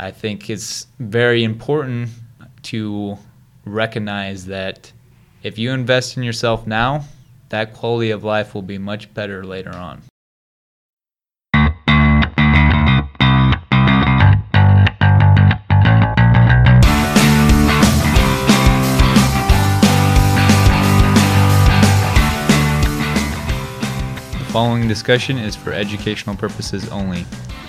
I 0.00 0.12
think 0.12 0.48
it's 0.48 0.86
very 1.00 1.42
important 1.42 2.10
to 2.62 3.18
recognize 3.64 4.46
that 4.46 4.92
if 5.42 5.58
you 5.58 5.72
invest 5.72 6.16
in 6.16 6.22
yourself 6.22 6.68
now, 6.68 7.04
that 7.48 7.74
quality 7.74 8.12
of 8.12 8.22
life 8.22 8.54
will 8.54 8.62
be 8.62 8.78
much 8.78 9.12
better 9.12 9.44
later 9.44 9.74
on. 9.74 10.02
Following 24.58 24.88
discussion 24.88 25.38
is 25.38 25.54
for 25.54 25.72
educational 25.72 26.34
purposes 26.34 26.88
only 26.88 27.24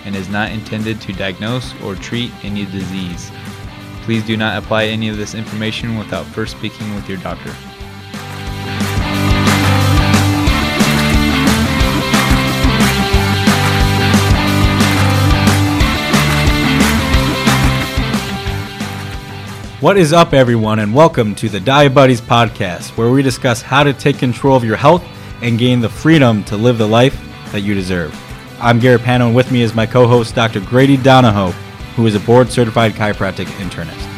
and 0.06 0.16
is 0.16 0.28
not 0.28 0.50
intended 0.50 1.00
to 1.00 1.14
diagnose 1.14 1.80
or 1.84 1.94
treat 1.94 2.32
any 2.44 2.66
disease. 2.66 3.30
Please 4.02 4.26
do 4.26 4.36
not 4.36 4.58
apply 4.58 4.86
any 4.86 5.08
of 5.08 5.16
this 5.16 5.36
information 5.36 6.00
without 6.00 6.26
first 6.26 6.58
speaking 6.58 6.96
with 6.96 7.08
your 7.08 7.20
doctor. 7.20 7.52
What 19.80 19.96
is 19.96 20.12
up, 20.12 20.34
everyone, 20.34 20.80
and 20.80 20.96
welcome 20.96 21.36
to 21.36 21.50
the 21.50 21.60
Diabuddies 21.60 22.20
podcast, 22.20 22.98
where 22.98 23.12
we 23.12 23.22
discuss 23.22 23.62
how 23.62 23.84
to 23.84 23.94
take 23.94 24.18
control 24.18 24.58
of 24.58 24.64
your 24.64 24.76
health 24.76 25.04
and 25.42 25.58
gain 25.58 25.80
the 25.80 25.90
freedom 25.90 26.44
to 26.46 26.58
live 26.58 26.78
the 26.78 26.88
life 26.88 27.20
that 27.52 27.62
you 27.62 27.74
deserve. 27.74 28.16
I'm 28.62 28.80
Garrett 28.80 29.02
Pano, 29.02 29.28
and 29.28 29.36
with 29.36 29.52
me 29.52 29.62
is 29.62 29.74
my 29.74 29.86
co 29.86 30.08
host, 30.08 30.36
Dr. 30.36 30.60
Grady 30.60 30.98
Donahoe, 30.98 31.52
who 31.96 32.06
is 32.08 32.16
a 32.16 32.20
board 32.20 32.50
certified 32.50 32.94
chiropractic 32.94 33.46
internist. 33.60 34.10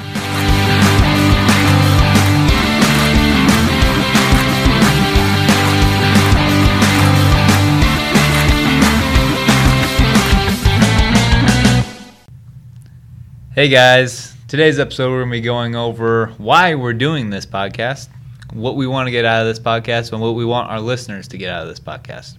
Hey 13.54 13.68
guys, 13.68 14.34
today's 14.48 14.80
episode 14.80 15.12
we're 15.12 15.20
going 15.20 15.30
to 15.30 15.38
be 15.38 15.42
going 15.42 15.76
over 15.76 16.28
why 16.38 16.74
we're 16.74 16.94
doing 16.94 17.30
this 17.30 17.46
podcast, 17.46 18.08
what 18.52 18.76
we 18.76 18.88
want 18.88 19.08
to 19.08 19.12
get 19.12 19.26
out 19.26 19.42
of 19.42 19.48
this 19.48 19.60
podcast, 19.60 20.12
and 20.12 20.22
what 20.22 20.36
we 20.36 20.46
want 20.46 20.70
our 20.70 20.80
listeners 20.80 21.28
to 21.30 21.38
get 21.38 21.50
out 21.50 21.64
of 21.64 21.70
this 21.70 21.80
podcast. 21.80 22.38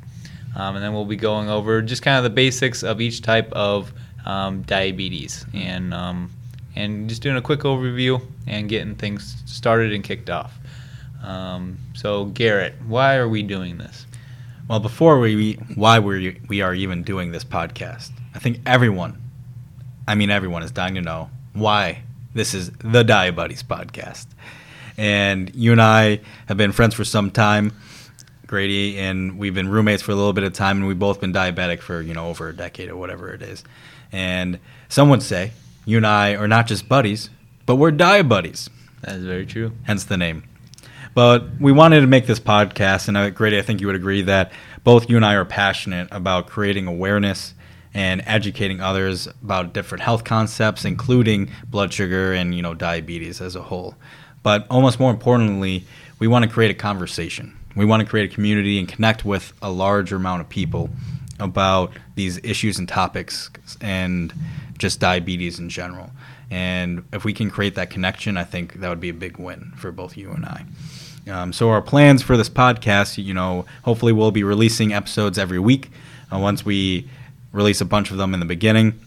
Um, 0.54 0.76
and 0.76 0.84
then 0.84 0.92
we'll 0.92 1.06
be 1.06 1.16
going 1.16 1.48
over 1.48 1.80
just 1.80 2.02
kind 2.02 2.18
of 2.18 2.24
the 2.24 2.30
basics 2.30 2.82
of 2.82 3.00
each 3.00 3.22
type 3.22 3.50
of 3.52 3.92
um, 4.26 4.62
diabetes 4.62 5.46
and 5.54 5.94
um, 5.94 6.30
and 6.76 7.08
just 7.08 7.22
doing 7.22 7.36
a 7.36 7.42
quick 7.42 7.60
overview 7.60 8.22
and 8.46 8.68
getting 8.68 8.94
things 8.94 9.42
started 9.46 9.92
and 9.92 10.04
kicked 10.04 10.30
off. 10.30 10.58
Um, 11.22 11.78
so 11.94 12.26
Garrett, 12.26 12.74
why 12.86 13.16
are 13.16 13.28
we 13.28 13.42
doing 13.42 13.78
this? 13.78 14.06
Well, 14.68 14.80
before 14.80 15.20
we 15.20 15.54
why 15.74 15.98
we 15.98 16.38
we 16.48 16.60
are 16.60 16.74
even 16.74 17.02
doing 17.02 17.32
this 17.32 17.44
podcast, 17.44 18.10
I 18.34 18.38
think 18.38 18.60
everyone, 18.66 19.20
I 20.06 20.14
mean 20.14 20.30
everyone, 20.30 20.62
is 20.62 20.70
dying 20.70 20.94
to 20.94 21.02
know 21.02 21.30
why 21.52 22.02
this 22.34 22.54
is 22.54 22.70
the 22.78 23.02
Diabuddies 23.02 23.62
podcast. 23.62 24.26
And 24.96 25.54
you 25.54 25.72
and 25.72 25.80
I 25.80 26.20
have 26.46 26.56
been 26.56 26.72
friends 26.72 26.94
for 26.94 27.04
some 27.04 27.30
time, 27.30 27.72
Grady, 28.46 28.98
and 28.98 29.38
we've 29.38 29.54
been 29.54 29.68
roommates 29.68 30.02
for 30.02 30.12
a 30.12 30.14
little 30.14 30.32
bit 30.32 30.44
of 30.44 30.52
time, 30.52 30.78
and 30.78 30.86
we've 30.86 30.98
both 30.98 31.20
been 31.20 31.32
diabetic 31.32 31.80
for 31.80 32.00
you 32.02 32.14
know 32.14 32.28
over 32.28 32.48
a 32.48 32.56
decade 32.56 32.88
or 32.90 32.96
whatever 32.96 33.32
it 33.32 33.42
is. 33.42 33.64
And 34.12 34.58
some 34.88 35.08
would 35.08 35.22
say 35.22 35.52
you 35.86 35.96
and 35.96 36.06
I 36.06 36.34
are 36.34 36.48
not 36.48 36.66
just 36.66 36.88
buddies, 36.88 37.30
but 37.66 37.76
we're 37.76 37.90
Diabuddies. 37.90 38.68
That 39.02 39.16
is 39.16 39.24
very 39.24 39.46
true. 39.46 39.72
hence 39.84 40.04
the 40.04 40.16
name. 40.16 40.44
But 41.14 41.60
we 41.60 41.72
wanted 41.72 42.00
to 42.00 42.06
make 42.06 42.26
this 42.26 42.40
podcast, 42.40 43.08
and 43.08 43.34
Grady, 43.34 43.58
I 43.58 43.62
think 43.62 43.80
you 43.80 43.86
would 43.86 43.96
agree 43.96 44.22
that 44.22 44.52
both 44.84 45.10
you 45.10 45.16
and 45.16 45.24
I 45.24 45.34
are 45.34 45.44
passionate 45.44 46.08
about 46.10 46.46
creating 46.46 46.86
awareness 46.86 47.54
and 47.94 48.22
educating 48.24 48.80
others 48.80 49.26
about 49.26 49.74
different 49.74 50.02
health 50.02 50.24
concepts, 50.24 50.84
including 50.84 51.50
blood 51.66 51.92
sugar 51.92 52.32
and 52.32 52.54
you 52.54 52.62
know 52.62 52.74
diabetes 52.74 53.40
as 53.40 53.56
a 53.56 53.62
whole. 53.62 53.94
But 54.42 54.66
almost 54.70 54.98
more 54.98 55.10
importantly, 55.10 55.84
we 56.18 56.26
want 56.26 56.44
to 56.44 56.50
create 56.50 56.70
a 56.70 56.74
conversation. 56.74 57.56
We 57.74 57.84
want 57.84 58.00
to 58.00 58.08
create 58.08 58.30
a 58.30 58.34
community 58.34 58.78
and 58.78 58.88
connect 58.88 59.24
with 59.24 59.52
a 59.62 59.70
larger 59.70 60.16
amount 60.16 60.42
of 60.42 60.48
people 60.48 60.90
about 61.40 61.92
these 62.14 62.38
issues 62.44 62.78
and 62.78 62.88
topics 62.88 63.50
and 63.80 64.32
just 64.78 65.00
diabetes 65.00 65.58
in 65.58 65.68
general. 65.68 66.10
And 66.50 67.04
if 67.12 67.24
we 67.24 67.32
can 67.32 67.50
create 67.50 67.76
that 67.76 67.90
connection, 67.90 68.36
I 68.36 68.44
think 68.44 68.74
that 68.74 68.88
would 68.88 69.00
be 69.00 69.08
a 69.08 69.14
big 69.14 69.38
win 69.38 69.72
for 69.76 69.90
both 69.90 70.16
you 70.16 70.30
and 70.32 70.44
I. 70.44 70.64
Um, 71.30 71.52
so 71.52 71.70
our 71.70 71.80
plans 71.80 72.22
for 72.22 72.36
this 72.36 72.50
podcast, 72.50 73.22
you 73.22 73.32
know, 73.32 73.64
hopefully 73.84 74.12
we'll 74.12 74.32
be 74.32 74.44
releasing 74.44 74.92
episodes 74.92 75.38
every 75.38 75.58
week. 75.58 75.90
Uh, 76.32 76.38
once 76.38 76.64
we 76.64 77.08
release 77.52 77.80
a 77.80 77.84
bunch 77.84 78.10
of 78.10 78.16
them 78.16 78.34
in 78.34 78.40
the 78.40 78.46
beginning, 78.46 78.98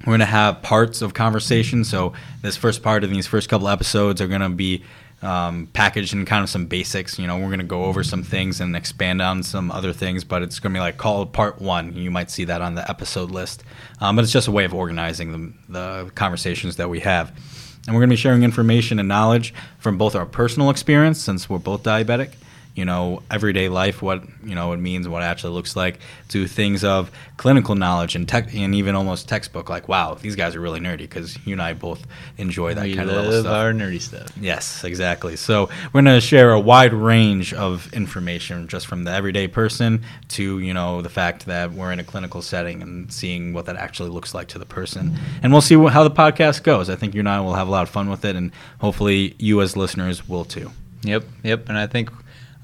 we're 0.00 0.12
going 0.12 0.20
to 0.20 0.26
have 0.26 0.62
parts 0.62 1.02
of 1.02 1.14
conversation. 1.14 1.84
So 1.84 2.12
this 2.42 2.56
first 2.56 2.82
part 2.82 3.04
of 3.04 3.10
these 3.10 3.26
first 3.26 3.48
couple 3.48 3.68
episodes 3.68 4.20
are 4.20 4.28
going 4.28 4.40
to 4.40 4.48
be 4.48 4.84
um, 5.22 5.68
packaged 5.72 6.14
in 6.14 6.24
kind 6.24 6.44
of 6.44 6.50
some 6.50 6.66
basics. 6.66 7.18
You 7.18 7.26
know, 7.26 7.36
we're 7.36 7.48
going 7.48 7.58
to 7.58 7.64
go 7.64 7.84
over 7.84 8.04
some 8.04 8.22
things 8.22 8.60
and 8.60 8.76
expand 8.76 9.20
on 9.20 9.42
some 9.42 9.70
other 9.70 9.92
things, 9.92 10.22
but 10.24 10.42
it's 10.42 10.60
going 10.60 10.72
to 10.72 10.78
be 10.78 10.80
like 10.80 10.96
called 10.96 11.32
part 11.32 11.60
one. 11.60 11.94
You 11.96 12.10
might 12.10 12.30
see 12.30 12.44
that 12.44 12.62
on 12.62 12.74
the 12.74 12.88
episode 12.88 13.30
list. 13.30 13.64
Um, 14.00 14.16
but 14.16 14.22
it's 14.22 14.32
just 14.32 14.48
a 14.48 14.52
way 14.52 14.64
of 14.64 14.72
organizing 14.72 15.32
the, 15.32 15.72
the 15.72 16.10
conversations 16.12 16.76
that 16.76 16.88
we 16.88 17.00
have. 17.00 17.30
And 17.86 17.94
we're 17.94 18.00
going 18.00 18.10
to 18.10 18.12
be 18.12 18.20
sharing 18.20 18.42
information 18.42 18.98
and 18.98 19.08
knowledge 19.08 19.54
from 19.78 19.98
both 19.98 20.14
our 20.14 20.26
personal 20.26 20.70
experience, 20.70 21.20
since 21.20 21.48
we're 21.48 21.58
both 21.58 21.82
diabetic, 21.82 22.32
you 22.78 22.84
know, 22.84 23.24
everyday 23.28 23.68
life, 23.68 24.02
what 24.02 24.22
you 24.44 24.54
know 24.54 24.72
it 24.72 24.76
means, 24.76 25.08
what 25.08 25.20
it 25.20 25.24
actually 25.24 25.52
looks 25.52 25.74
like, 25.74 25.98
to 26.28 26.46
things 26.46 26.84
of 26.84 27.10
clinical 27.36 27.74
knowledge 27.74 28.14
and 28.14 28.28
tech, 28.28 28.54
and 28.54 28.72
even 28.72 28.94
almost 28.94 29.28
textbook. 29.28 29.68
Like, 29.68 29.88
wow, 29.88 30.14
these 30.14 30.36
guys 30.36 30.54
are 30.54 30.60
really 30.60 30.78
nerdy 30.78 30.98
because 30.98 31.36
you 31.44 31.54
and 31.54 31.60
I 31.60 31.72
both 31.72 32.06
enjoy 32.36 32.74
that 32.74 32.84
we 32.84 32.94
kind 32.94 33.10
of 33.10 33.16
level 33.16 33.40
stuff. 33.40 33.52
our 33.52 33.72
nerdy 33.72 34.00
stuff. 34.00 34.30
Yes, 34.40 34.84
exactly. 34.84 35.34
So 35.34 35.68
we're 35.92 36.02
going 36.02 36.14
to 36.14 36.20
share 36.20 36.52
a 36.52 36.60
wide 36.60 36.92
range 36.92 37.52
of 37.52 37.92
information, 37.92 38.68
just 38.68 38.86
from 38.86 39.02
the 39.02 39.10
everyday 39.10 39.48
person 39.48 40.04
to 40.28 40.60
you 40.60 40.72
know 40.72 41.02
the 41.02 41.08
fact 41.08 41.46
that 41.46 41.72
we're 41.72 41.90
in 41.90 41.98
a 41.98 42.04
clinical 42.04 42.42
setting 42.42 42.80
and 42.80 43.12
seeing 43.12 43.52
what 43.54 43.66
that 43.66 43.74
actually 43.74 44.10
looks 44.10 44.34
like 44.34 44.46
to 44.48 44.58
the 44.60 44.66
person. 44.66 45.18
And 45.42 45.50
we'll 45.50 45.62
see 45.62 45.74
how 45.74 46.04
the 46.04 46.14
podcast 46.14 46.62
goes. 46.62 46.88
I 46.88 46.94
think 46.94 47.14
you 47.14 47.18
and 47.18 47.28
I 47.28 47.40
will 47.40 47.54
have 47.54 47.66
a 47.66 47.72
lot 47.72 47.82
of 47.82 47.88
fun 47.88 48.08
with 48.08 48.24
it, 48.24 48.36
and 48.36 48.52
hopefully 48.80 49.34
you 49.40 49.60
as 49.62 49.76
listeners 49.76 50.28
will 50.28 50.44
too. 50.44 50.70
Yep, 51.02 51.24
yep. 51.42 51.68
And 51.68 51.76
I 51.76 51.88
think 51.88 52.10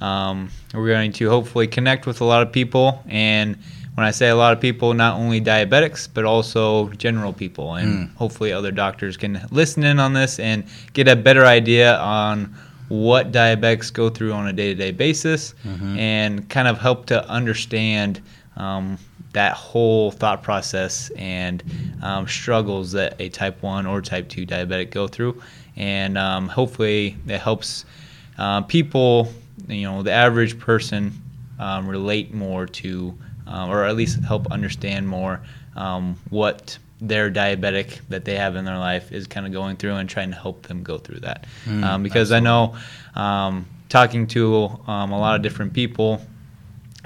um, 0.04 0.50
we're 0.74 0.88
going 0.88 1.12
to 1.12 1.28
hopefully 1.30 1.66
connect 1.66 2.06
with 2.06 2.20
a 2.20 2.24
lot 2.24 2.42
of 2.42 2.52
people. 2.52 3.02
And 3.08 3.56
when 3.94 4.04
I 4.06 4.10
say 4.10 4.28
a 4.28 4.36
lot 4.36 4.52
of 4.52 4.60
people, 4.60 4.92
not 4.92 5.16
only 5.18 5.40
diabetics, 5.40 6.08
but 6.12 6.24
also 6.24 6.88
general 6.90 7.32
people. 7.32 7.74
And 7.74 8.10
hopefully 8.16 8.52
other 8.52 8.72
doctors 8.72 9.16
can 9.16 9.40
listen 9.50 9.84
in 9.84 9.98
on 10.00 10.12
this 10.12 10.38
and 10.38 10.64
get 10.92 11.08
a 11.08 11.16
better 11.16 11.44
idea 11.46 11.96
on 11.98 12.54
what 12.88 13.32
diabetics 13.32 13.90
go 13.92 14.10
through 14.10 14.32
on 14.32 14.46
a 14.46 14.52
day 14.52 14.68
to 14.68 14.74
day 14.74 14.90
basis 14.90 15.54
and 15.98 16.48
kind 16.50 16.68
of 16.68 16.78
help 16.78 17.06
to 17.06 17.26
understand. 17.28 18.20
Um, 18.56 18.98
that 19.32 19.54
whole 19.54 20.12
thought 20.12 20.44
process 20.44 21.10
and 21.16 21.64
um, 22.02 22.24
struggles 22.28 22.92
that 22.92 23.20
a 23.20 23.28
type 23.28 23.60
1 23.64 23.84
or 23.84 24.00
type 24.00 24.28
2 24.28 24.46
diabetic 24.46 24.92
go 24.92 25.08
through 25.08 25.42
and 25.74 26.16
um, 26.16 26.46
hopefully 26.48 27.16
it 27.26 27.40
helps 27.40 27.84
uh, 28.38 28.60
people 28.62 29.28
you 29.68 29.82
know 29.82 30.02
the 30.02 30.12
average 30.12 30.58
person 30.58 31.12
um, 31.58 31.86
relate 31.86 32.34
more 32.34 32.66
to 32.66 33.16
um, 33.46 33.70
or 33.70 33.84
at 33.84 33.96
least 33.96 34.22
help 34.24 34.50
understand 34.50 35.06
more 35.08 35.40
um, 35.76 36.16
what 36.30 36.78
their 37.00 37.30
diabetic 37.30 38.00
that 38.08 38.24
they 38.24 38.36
have 38.36 38.56
in 38.56 38.64
their 38.64 38.78
life 38.78 39.12
is 39.12 39.26
kind 39.26 39.46
of 39.46 39.52
going 39.52 39.76
through 39.76 39.94
and 39.94 40.08
trying 40.08 40.30
to 40.30 40.36
help 40.36 40.62
them 40.62 40.82
go 40.82 40.96
through 40.96 41.20
that. 41.20 41.46
Um, 41.84 42.02
because 42.02 42.32
i 42.32 42.40
know 42.40 42.76
um, 43.14 43.66
talking 43.88 44.26
to 44.28 44.66
um, 44.86 45.12
a 45.12 45.18
lot 45.18 45.36
of 45.36 45.42
different 45.42 45.72
people 45.72 46.20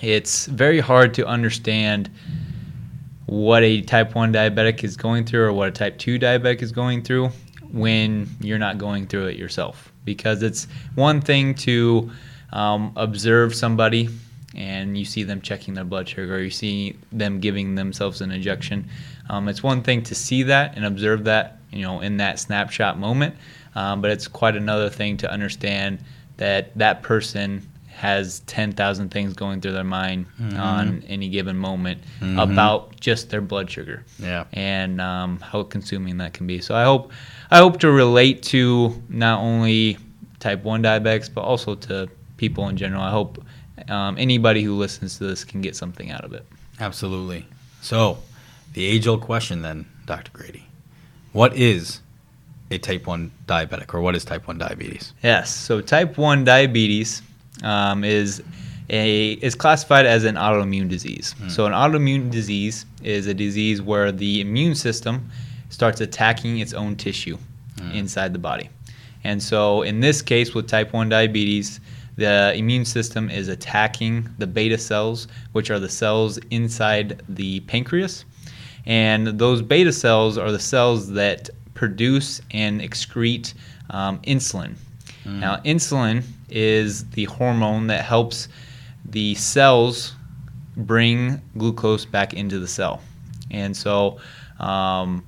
it's 0.02 0.46
very 0.46 0.80
hard 0.80 1.14
to 1.14 1.26
understand 1.26 2.10
what 3.26 3.62
a 3.62 3.82
type 3.82 4.14
1 4.14 4.32
diabetic 4.32 4.82
is 4.84 4.96
going 4.96 5.24
through 5.24 5.44
or 5.44 5.52
what 5.52 5.68
a 5.68 5.72
type 5.72 5.98
2 5.98 6.18
diabetic 6.18 6.62
is 6.62 6.72
going 6.72 7.02
through 7.02 7.30
when 7.72 8.28
you're 8.40 8.58
not 8.58 8.78
going 8.78 9.06
through 9.06 9.26
it 9.26 9.36
yourself. 9.36 9.92
Because 10.04 10.42
it's 10.42 10.66
one 10.94 11.20
thing 11.20 11.54
to 11.56 12.10
um, 12.52 12.92
observe 12.96 13.54
somebody 13.54 14.08
and 14.54 14.96
you 14.96 15.04
see 15.04 15.22
them 15.24 15.40
checking 15.40 15.74
their 15.74 15.84
blood 15.84 16.08
sugar 16.08 16.36
or 16.36 16.40
you 16.40 16.50
see 16.50 16.96
them 17.12 17.38
giving 17.40 17.74
themselves 17.74 18.20
an 18.20 18.30
injection 18.30 18.88
um, 19.28 19.48
it's 19.48 19.62
one 19.62 19.82
thing 19.82 20.02
to 20.02 20.14
see 20.14 20.42
that 20.44 20.74
and 20.76 20.84
observe 20.84 21.24
that 21.24 21.58
you 21.70 21.82
know 21.82 22.00
in 22.00 22.16
that 22.16 22.38
snapshot 22.38 22.98
moment 22.98 23.34
um, 23.74 24.00
but 24.00 24.10
it's 24.10 24.26
quite 24.26 24.56
another 24.56 24.88
thing 24.88 25.16
to 25.18 25.30
understand 25.30 25.98
that 26.38 26.76
that 26.78 27.02
person 27.02 27.68
has 27.90 28.40
10,000 28.46 29.10
things 29.10 29.34
going 29.34 29.60
through 29.60 29.72
their 29.72 29.82
mind 29.84 30.24
Mhm. 30.40 30.58
on 30.58 31.02
any 31.08 31.28
given 31.28 31.56
moment 31.56 32.00
Mhm. 32.20 32.40
about 32.40 32.98
just 33.00 33.28
their 33.28 33.40
blood 33.40 33.68
sugar 33.68 34.04
Yeah. 34.22 34.44
and 34.52 35.00
um, 35.00 35.40
how 35.40 35.64
consuming 35.64 36.18
that 36.18 36.32
can 36.32 36.46
be. 36.46 36.60
So 36.60 36.76
I 36.76 36.84
hope 36.84 37.12
I 37.50 37.58
hope 37.58 37.80
to 37.80 37.90
relate 37.90 38.42
to 38.44 39.02
not 39.08 39.40
only 39.40 39.98
type 40.38 40.62
1 40.62 40.80
diabetics 40.82 41.28
but 41.32 41.40
also 41.42 41.74
to 41.74 42.08
people 42.38 42.68
in 42.68 42.76
general. 42.76 43.02
I 43.02 43.10
hope 43.10 43.44
um, 43.88 44.16
anybody 44.18 44.62
who 44.62 44.74
listens 44.74 45.18
to 45.18 45.24
this 45.24 45.44
can 45.44 45.60
get 45.60 45.76
something 45.76 46.10
out 46.10 46.24
of 46.24 46.32
it. 46.32 46.46
Absolutely. 46.80 47.46
So, 47.82 48.18
the 48.72 48.84
age 48.86 49.06
old 49.06 49.20
question 49.20 49.62
then, 49.62 49.86
Dr. 50.06 50.30
Grady. 50.32 50.66
What 51.32 51.54
is 51.56 52.00
a 52.70 52.78
type 52.78 53.06
1 53.06 53.30
diabetic 53.46 53.94
or 53.94 54.00
what 54.00 54.14
is 54.14 54.24
type 54.24 54.46
1 54.46 54.58
diabetes? 54.58 55.12
Yes. 55.22 55.54
So 55.54 55.80
type 55.80 56.18
one 56.18 56.44
diabetes 56.44 57.22
um, 57.62 58.04
is 58.04 58.42
a 58.90 59.32
is 59.32 59.54
classified 59.54 60.06
as 60.06 60.24
an 60.24 60.36
autoimmune 60.36 60.88
disease. 60.88 61.34
So 61.48 61.66
an 61.66 61.72
autoimmune 61.72 62.30
disease 62.30 62.86
is 63.02 63.26
a 63.26 63.34
disease 63.34 63.82
where 63.82 64.10
the 64.12 64.40
immune 64.40 64.74
system 64.74 65.30
starts 65.68 66.00
attacking 66.00 66.58
its 66.58 66.72
own 66.72 66.96
tissue 66.96 67.36
inside 67.92 68.32
the 68.32 68.38
body. 68.38 68.70
And 69.24 69.42
so 69.42 69.82
in 69.82 70.00
this 70.00 70.22
case 70.22 70.54
with 70.54 70.68
type 70.68 70.92
1 70.92 71.08
diabetes, 71.10 71.80
the 72.18 72.52
immune 72.56 72.84
system 72.84 73.30
is 73.30 73.46
attacking 73.46 74.28
the 74.38 74.46
beta 74.46 74.76
cells, 74.76 75.28
which 75.52 75.70
are 75.70 75.78
the 75.78 75.88
cells 75.88 76.38
inside 76.50 77.22
the 77.28 77.60
pancreas. 77.60 78.24
And 78.86 79.38
those 79.38 79.62
beta 79.62 79.92
cells 79.92 80.36
are 80.36 80.50
the 80.50 80.58
cells 80.58 81.12
that 81.12 81.48
produce 81.74 82.42
and 82.50 82.80
excrete 82.80 83.54
um, 83.90 84.18
insulin. 84.22 84.74
Now, 85.24 85.56
insulin 85.58 86.24
is 86.48 87.04
the 87.10 87.24
hormone 87.26 87.86
that 87.86 88.04
helps 88.04 88.48
the 89.04 89.34
cells 89.36 90.14
bring 90.76 91.40
glucose 91.56 92.04
back 92.04 92.34
into 92.34 92.58
the 92.58 92.66
cell. 92.66 93.00
And 93.50 93.76
so, 93.76 94.18
um, 94.58 95.24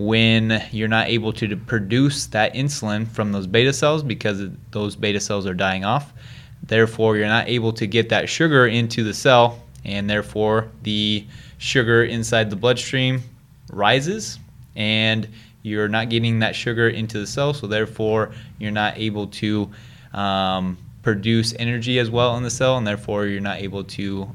when 0.00 0.64
you're 0.72 0.88
not 0.88 1.08
able 1.08 1.30
to 1.30 1.54
produce 1.56 2.24
that 2.28 2.54
insulin 2.54 3.06
from 3.06 3.32
those 3.32 3.46
beta 3.46 3.70
cells 3.70 4.02
because 4.02 4.42
those 4.70 4.96
beta 4.96 5.20
cells 5.20 5.46
are 5.46 5.52
dying 5.52 5.84
off, 5.84 6.14
therefore, 6.62 7.18
you're 7.18 7.26
not 7.26 7.46
able 7.48 7.70
to 7.70 7.86
get 7.86 8.08
that 8.08 8.26
sugar 8.26 8.66
into 8.66 9.04
the 9.04 9.12
cell, 9.12 9.62
and 9.84 10.08
therefore, 10.08 10.70
the 10.84 11.26
sugar 11.58 12.02
inside 12.04 12.48
the 12.48 12.56
bloodstream 12.56 13.22
rises 13.70 14.38
and 14.74 15.28
you're 15.62 15.88
not 15.88 16.08
getting 16.08 16.38
that 16.38 16.56
sugar 16.56 16.88
into 16.88 17.18
the 17.18 17.26
cell, 17.26 17.52
so 17.52 17.66
therefore 17.66 18.32
you're 18.58 18.70
not 18.70 18.96
able 18.96 19.26
to 19.26 19.70
um, 20.14 20.78
produce 21.02 21.52
energy 21.58 21.98
as 21.98 22.08
well 22.08 22.38
in 22.38 22.42
the 22.42 22.50
cell, 22.50 22.78
and 22.78 22.86
therefore 22.86 23.26
you're 23.26 23.42
not 23.42 23.58
able 23.58 23.84
to 23.84 24.30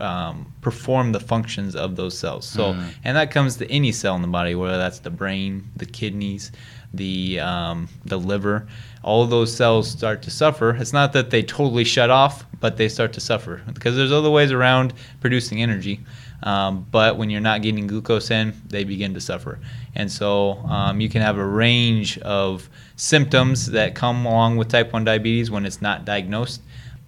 um, 0.00 0.52
perform 0.60 1.12
the 1.12 1.20
functions 1.20 1.76
of 1.76 1.94
those 1.96 2.18
cells. 2.18 2.46
So, 2.46 2.72
Mm. 2.74 2.84
and 3.04 3.16
that 3.16 3.30
comes 3.30 3.56
to 3.56 3.70
any 3.70 3.92
cell 3.92 4.16
in 4.16 4.22
the 4.22 4.28
body, 4.28 4.54
whether 4.54 4.76
that's 4.78 4.98
the 4.98 5.10
brain, 5.10 5.64
the 5.76 5.86
kidneys, 5.86 6.50
the 6.92 7.40
um, 7.40 7.88
the 8.04 8.18
liver. 8.18 8.66
All 9.02 9.22
of 9.22 9.30
those 9.30 9.54
cells 9.54 9.88
start 9.90 10.22
to 10.22 10.30
suffer. 10.30 10.70
It's 10.70 10.92
not 10.92 11.12
that 11.12 11.30
they 11.30 11.42
totally 11.42 11.84
shut 11.84 12.08
off, 12.10 12.44
but 12.60 12.76
they 12.76 12.88
start 12.88 13.12
to 13.14 13.20
suffer 13.20 13.60
because 13.72 13.94
there's 13.96 14.12
other 14.12 14.30
ways 14.30 14.50
around 14.52 14.94
producing 15.20 15.60
energy. 15.62 16.00
Um, 16.42 16.86
but 16.90 17.16
when 17.16 17.30
you're 17.30 17.40
not 17.40 17.62
getting 17.62 17.86
glucose 17.86 18.30
in, 18.30 18.52
they 18.68 18.84
begin 18.84 19.14
to 19.14 19.20
suffer. 19.20 19.58
And 19.94 20.10
so 20.10 20.58
um, 20.66 21.00
you 21.00 21.08
can 21.08 21.22
have 21.22 21.38
a 21.38 21.44
range 21.44 22.18
of 22.18 22.68
symptoms 22.96 23.70
that 23.70 23.94
come 23.94 24.26
along 24.26 24.56
with 24.58 24.68
type 24.68 24.92
1 24.92 25.04
diabetes 25.04 25.50
when 25.50 25.64
it's 25.64 25.80
not 25.80 26.04
diagnosed. 26.04 26.60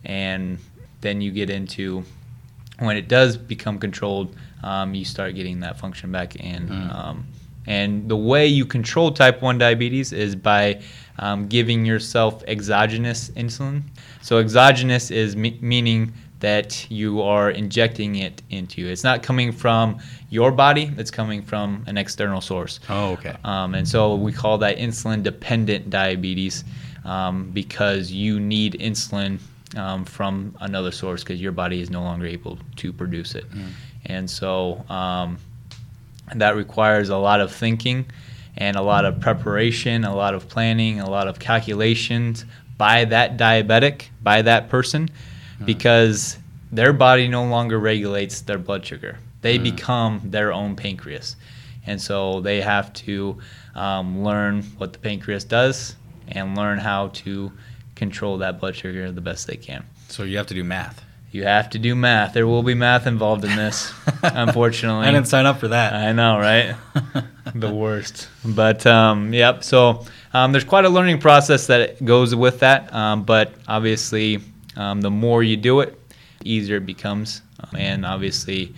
And 0.04 0.58
then 1.02 1.20
you 1.20 1.32
get 1.32 1.50
into 1.50 2.02
when 2.78 2.96
it 2.96 3.08
does 3.08 3.36
become 3.36 3.78
controlled, 3.78 4.34
um, 4.62 4.94
you 4.94 5.04
start 5.04 5.34
getting 5.34 5.60
that 5.60 5.78
function 5.78 6.12
back. 6.12 6.36
And, 6.40 6.68
Mm. 6.68 6.94
um, 6.94 7.26
and 7.66 8.08
the 8.08 8.16
way 8.16 8.46
you 8.46 8.64
control 8.64 9.10
type 9.10 9.42
1 9.42 9.58
diabetes 9.58 10.12
is 10.12 10.36
by 10.36 10.80
um, 11.18 11.46
giving 11.48 11.84
yourself 11.86 12.42
exogenous 12.46 13.30
insulin. 13.30 13.82
So, 14.22 14.38
exogenous 14.38 15.10
is 15.10 15.34
me- 15.34 15.58
meaning 15.60 16.12
that 16.40 16.86
you 16.90 17.22
are 17.22 17.50
injecting 17.50 18.16
it 18.16 18.42
into 18.50 18.82
you. 18.82 18.88
It's 18.88 19.02
not 19.02 19.22
coming 19.22 19.50
from 19.52 19.98
your 20.28 20.52
body, 20.52 20.92
it's 20.98 21.10
coming 21.10 21.40
from 21.40 21.82
an 21.86 21.96
external 21.96 22.42
source. 22.42 22.78
Oh, 22.90 23.12
okay. 23.12 23.34
Um, 23.44 23.74
and 23.74 23.88
so 23.88 24.14
we 24.14 24.32
call 24.32 24.58
that 24.58 24.76
insulin 24.76 25.22
dependent 25.22 25.88
diabetes 25.88 26.62
um, 27.06 27.50
because 27.54 28.12
you 28.12 28.38
need 28.38 28.74
insulin 28.74 29.38
um, 29.74 30.04
from 30.04 30.56
another 30.60 30.92
source 30.92 31.22
because 31.24 31.40
your 31.40 31.52
body 31.52 31.80
is 31.80 31.90
no 31.90 32.02
longer 32.02 32.26
able 32.26 32.58
to 32.76 32.92
produce 32.92 33.34
it. 33.34 33.44
And 34.04 34.30
so 34.30 34.84
um, 34.88 35.38
that 36.34 36.54
requires 36.56 37.08
a 37.08 37.16
lot 37.16 37.40
of 37.40 37.52
thinking 37.52 38.06
and 38.56 38.76
a 38.76 38.82
lot 38.82 39.04
of 39.04 39.20
preparation, 39.20 40.04
a 40.04 40.14
lot 40.14 40.34
of 40.34 40.48
planning, 40.48 41.00
a 41.00 41.10
lot 41.10 41.26
of 41.28 41.38
calculations 41.38 42.44
by 42.78 43.04
that 43.06 43.36
diabetic, 43.36 44.06
by 44.22 44.42
that 44.42 44.68
person, 44.68 45.08
because 45.66 46.38
their 46.72 46.92
body 46.92 47.26
no 47.28 47.44
longer 47.44 47.78
regulates 47.78 48.42
their 48.42 48.58
blood 48.58 48.84
sugar. 48.86 49.18
They 49.42 49.58
become 49.58 50.20
their 50.24 50.52
own 50.52 50.76
pancreas. 50.76 51.36
And 51.86 52.00
so 52.00 52.40
they 52.40 52.60
have 52.60 52.92
to 52.94 53.38
um, 53.74 54.22
learn 54.24 54.62
what 54.78 54.92
the 54.92 54.98
pancreas 54.98 55.44
does 55.44 55.96
and 56.28 56.56
learn 56.56 56.78
how 56.78 57.08
to 57.08 57.52
control 57.96 58.38
that 58.38 58.60
blood 58.60 58.76
sugar 58.76 59.10
the 59.10 59.20
best 59.20 59.48
they 59.48 59.56
can. 59.56 59.84
So 60.08 60.22
you 60.22 60.36
have 60.36 60.46
to 60.46 60.54
do 60.54 60.62
math. 60.62 61.02
You 61.32 61.44
have 61.44 61.68
to 61.70 61.78
do 61.78 61.94
math. 61.94 62.32
There 62.32 62.46
will 62.46 62.62
be 62.62 62.74
math 62.74 63.06
involved 63.06 63.44
in 63.44 63.56
this, 63.56 63.92
unfortunately. 64.22 65.06
I 65.06 65.10
didn't 65.10 65.26
sign 65.28 65.44
up 65.44 65.58
for 65.58 65.68
that. 65.68 65.92
I 65.92 66.12
know, 66.12 66.38
right? 66.38 66.76
the 67.54 67.74
worst. 67.74 68.28
But 68.44 68.86
um, 68.86 69.34
yep. 69.34 69.64
So 69.64 70.06
um, 70.32 70.52
there's 70.52 70.64
quite 70.64 70.84
a 70.84 70.88
learning 70.88 71.18
process 71.18 71.66
that 71.66 72.02
goes 72.04 72.34
with 72.34 72.60
that. 72.60 72.92
Um, 72.94 73.24
but 73.24 73.52
obviously, 73.66 74.40
um, 74.76 75.00
the 75.00 75.10
more 75.10 75.42
you 75.42 75.56
do 75.56 75.80
it, 75.80 75.98
easier 76.44 76.76
it 76.76 76.86
becomes. 76.86 77.42
Um, 77.60 77.76
and 77.76 78.06
obviously, 78.06 78.74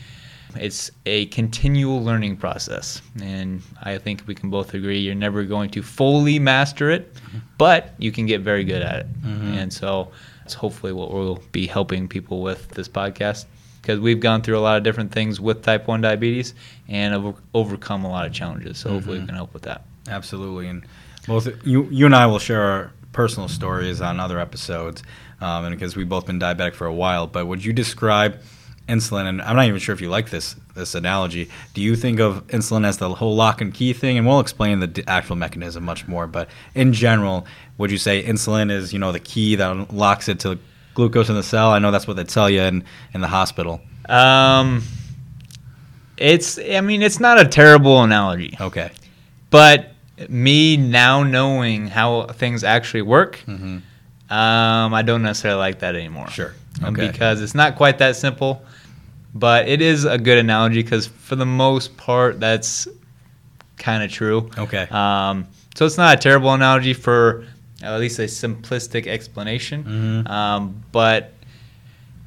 it's 0.56 0.90
a 1.06 1.26
continual 1.26 2.02
learning 2.02 2.36
process. 2.36 3.00
And 3.22 3.62
I 3.82 3.98
think 3.98 4.22
we 4.26 4.34
can 4.34 4.50
both 4.50 4.74
agree 4.74 4.98
you're 4.98 5.14
never 5.14 5.44
going 5.44 5.70
to 5.70 5.82
fully 5.82 6.38
master 6.38 6.90
it, 6.90 7.14
but 7.58 7.94
you 7.98 8.12
can 8.12 8.26
get 8.26 8.40
very 8.40 8.64
good 8.64 8.82
at 8.82 9.00
it. 9.00 9.22
Mhm. 9.22 9.56
And 9.56 9.72
so 9.72 10.08
that's 10.40 10.54
hopefully 10.54 10.92
what 10.92 11.12
we'll 11.12 11.42
be 11.52 11.66
helping 11.66 12.08
people 12.08 12.40
with 12.42 12.68
this 12.70 12.88
podcast 12.88 13.44
because 13.82 14.00
we've 14.00 14.20
gone 14.20 14.42
through 14.42 14.58
a 14.58 14.60
lot 14.60 14.76
of 14.76 14.82
different 14.82 15.12
things 15.12 15.40
with 15.40 15.62
type 15.62 15.86
1 15.88 16.00
diabetes 16.00 16.54
and 16.88 17.12
have 17.14 17.34
overcome 17.54 18.04
a 18.04 18.08
lot 18.10 18.26
of 18.26 18.32
challenges. 18.32 18.78
So 18.78 18.90
hopefully 18.90 19.18
we 19.18 19.24
Mhm. 19.24 19.26
can 19.28 19.34
help 19.36 19.52
with 19.54 19.62
that. 19.62 19.82
Absolutely, 20.08 20.68
and 20.68 20.82
both 21.26 21.48
you, 21.66 21.86
you 21.90 22.06
and 22.06 22.14
I 22.16 22.26
will 22.26 22.38
share 22.38 22.62
our 22.62 22.90
personal 23.12 23.48
stories 23.48 24.00
on 24.00 24.18
other 24.20 24.38
episodes, 24.38 25.02
um, 25.40 25.64
and 25.66 25.74
because 25.74 25.96
we've 25.96 26.08
both 26.08 26.26
been 26.26 26.38
diabetic 26.40 26.74
for 26.74 26.86
a 26.86 26.94
while. 26.94 27.26
But 27.26 27.46
would 27.46 27.64
you 27.64 27.72
describe 27.72 28.38
insulin? 28.88 29.26
And 29.28 29.42
I'm 29.42 29.54
not 29.56 29.66
even 29.66 29.78
sure 29.80 29.92
if 29.94 30.00
you 30.00 30.08
like 30.10 30.30
this 30.30 30.56
this 30.74 30.94
analogy. 30.94 31.48
Do 31.74 31.80
you 31.82 31.94
think 31.96 32.18
of 32.20 32.46
insulin 32.48 32.84
as 32.86 32.98
the 32.98 33.08
whole 33.14 33.34
lock 33.36 33.60
and 33.60 33.72
key 33.74 33.92
thing? 33.92 34.18
And 34.18 34.26
we'll 34.26 34.40
explain 34.40 34.80
the 34.80 34.86
d- 34.86 35.04
actual 35.06 35.36
mechanism 35.36 35.84
much 35.84 36.08
more. 36.08 36.26
But 36.26 36.48
in 36.74 36.92
general, 36.92 37.46
would 37.78 37.90
you 37.90 37.98
say 37.98 38.22
insulin 38.24 38.70
is 38.70 38.92
you 38.92 38.98
know 38.98 39.12
the 39.12 39.20
key 39.20 39.54
that 39.56 39.70
unlocks 39.70 40.28
it 40.28 40.40
to 40.40 40.58
glucose 40.94 41.28
in 41.28 41.36
the 41.36 41.42
cell? 41.42 41.70
I 41.70 41.78
know 41.78 41.90
that's 41.90 42.06
what 42.06 42.16
they 42.16 42.24
tell 42.24 42.48
you 42.50 42.62
in 42.62 42.84
in 43.14 43.20
the 43.20 43.28
hospital. 43.28 43.80
Um, 44.08 44.82
it's, 46.16 46.58
I 46.58 46.80
mean, 46.80 47.02
it's 47.02 47.20
not 47.20 47.38
a 47.40 47.46
terrible 47.46 48.02
analogy, 48.02 48.56
Okay. 48.60 48.90
but 49.50 49.92
me 50.28 50.76
now 50.76 51.22
knowing 51.22 51.86
how 51.88 52.26
things 52.26 52.64
actually 52.64 53.02
work, 53.02 53.38
Mm-hmm. 53.46 54.32
um, 54.34 54.94
I 54.94 55.02
don't 55.02 55.22
necessarily 55.22 55.60
like 55.60 55.78
that 55.80 55.94
anymore. 55.94 56.28
Sure. 56.30 56.54
Um, 56.82 56.94
Okay. 56.94 57.08
Because 57.10 57.40
it's 57.40 57.54
not 57.54 57.76
quite 57.76 57.98
that 57.98 58.16
simple, 58.16 58.62
but 59.38 59.68
it 59.68 59.80
is 59.80 60.04
a 60.04 60.18
good 60.18 60.38
analogy 60.38 60.82
because 60.82 61.06
for 61.06 61.36
the 61.36 61.46
most 61.46 61.96
part, 61.96 62.40
that's 62.40 62.88
kind 63.76 64.02
of 64.02 64.10
true. 64.10 64.50
Okay. 64.58 64.86
Um, 64.90 65.46
so 65.74 65.86
it's 65.86 65.96
not 65.98 66.16
a 66.18 66.20
terrible 66.20 66.52
analogy 66.52 66.94
for 66.94 67.44
at 67.82 67.98
least 68.00 68.18
a 68.18 68.22
simplistic 68.22 69.06
explanation, 69.06 69.84
Mhm. 70.26 70.30
um, 70.30 70.82
but 70.90 71.32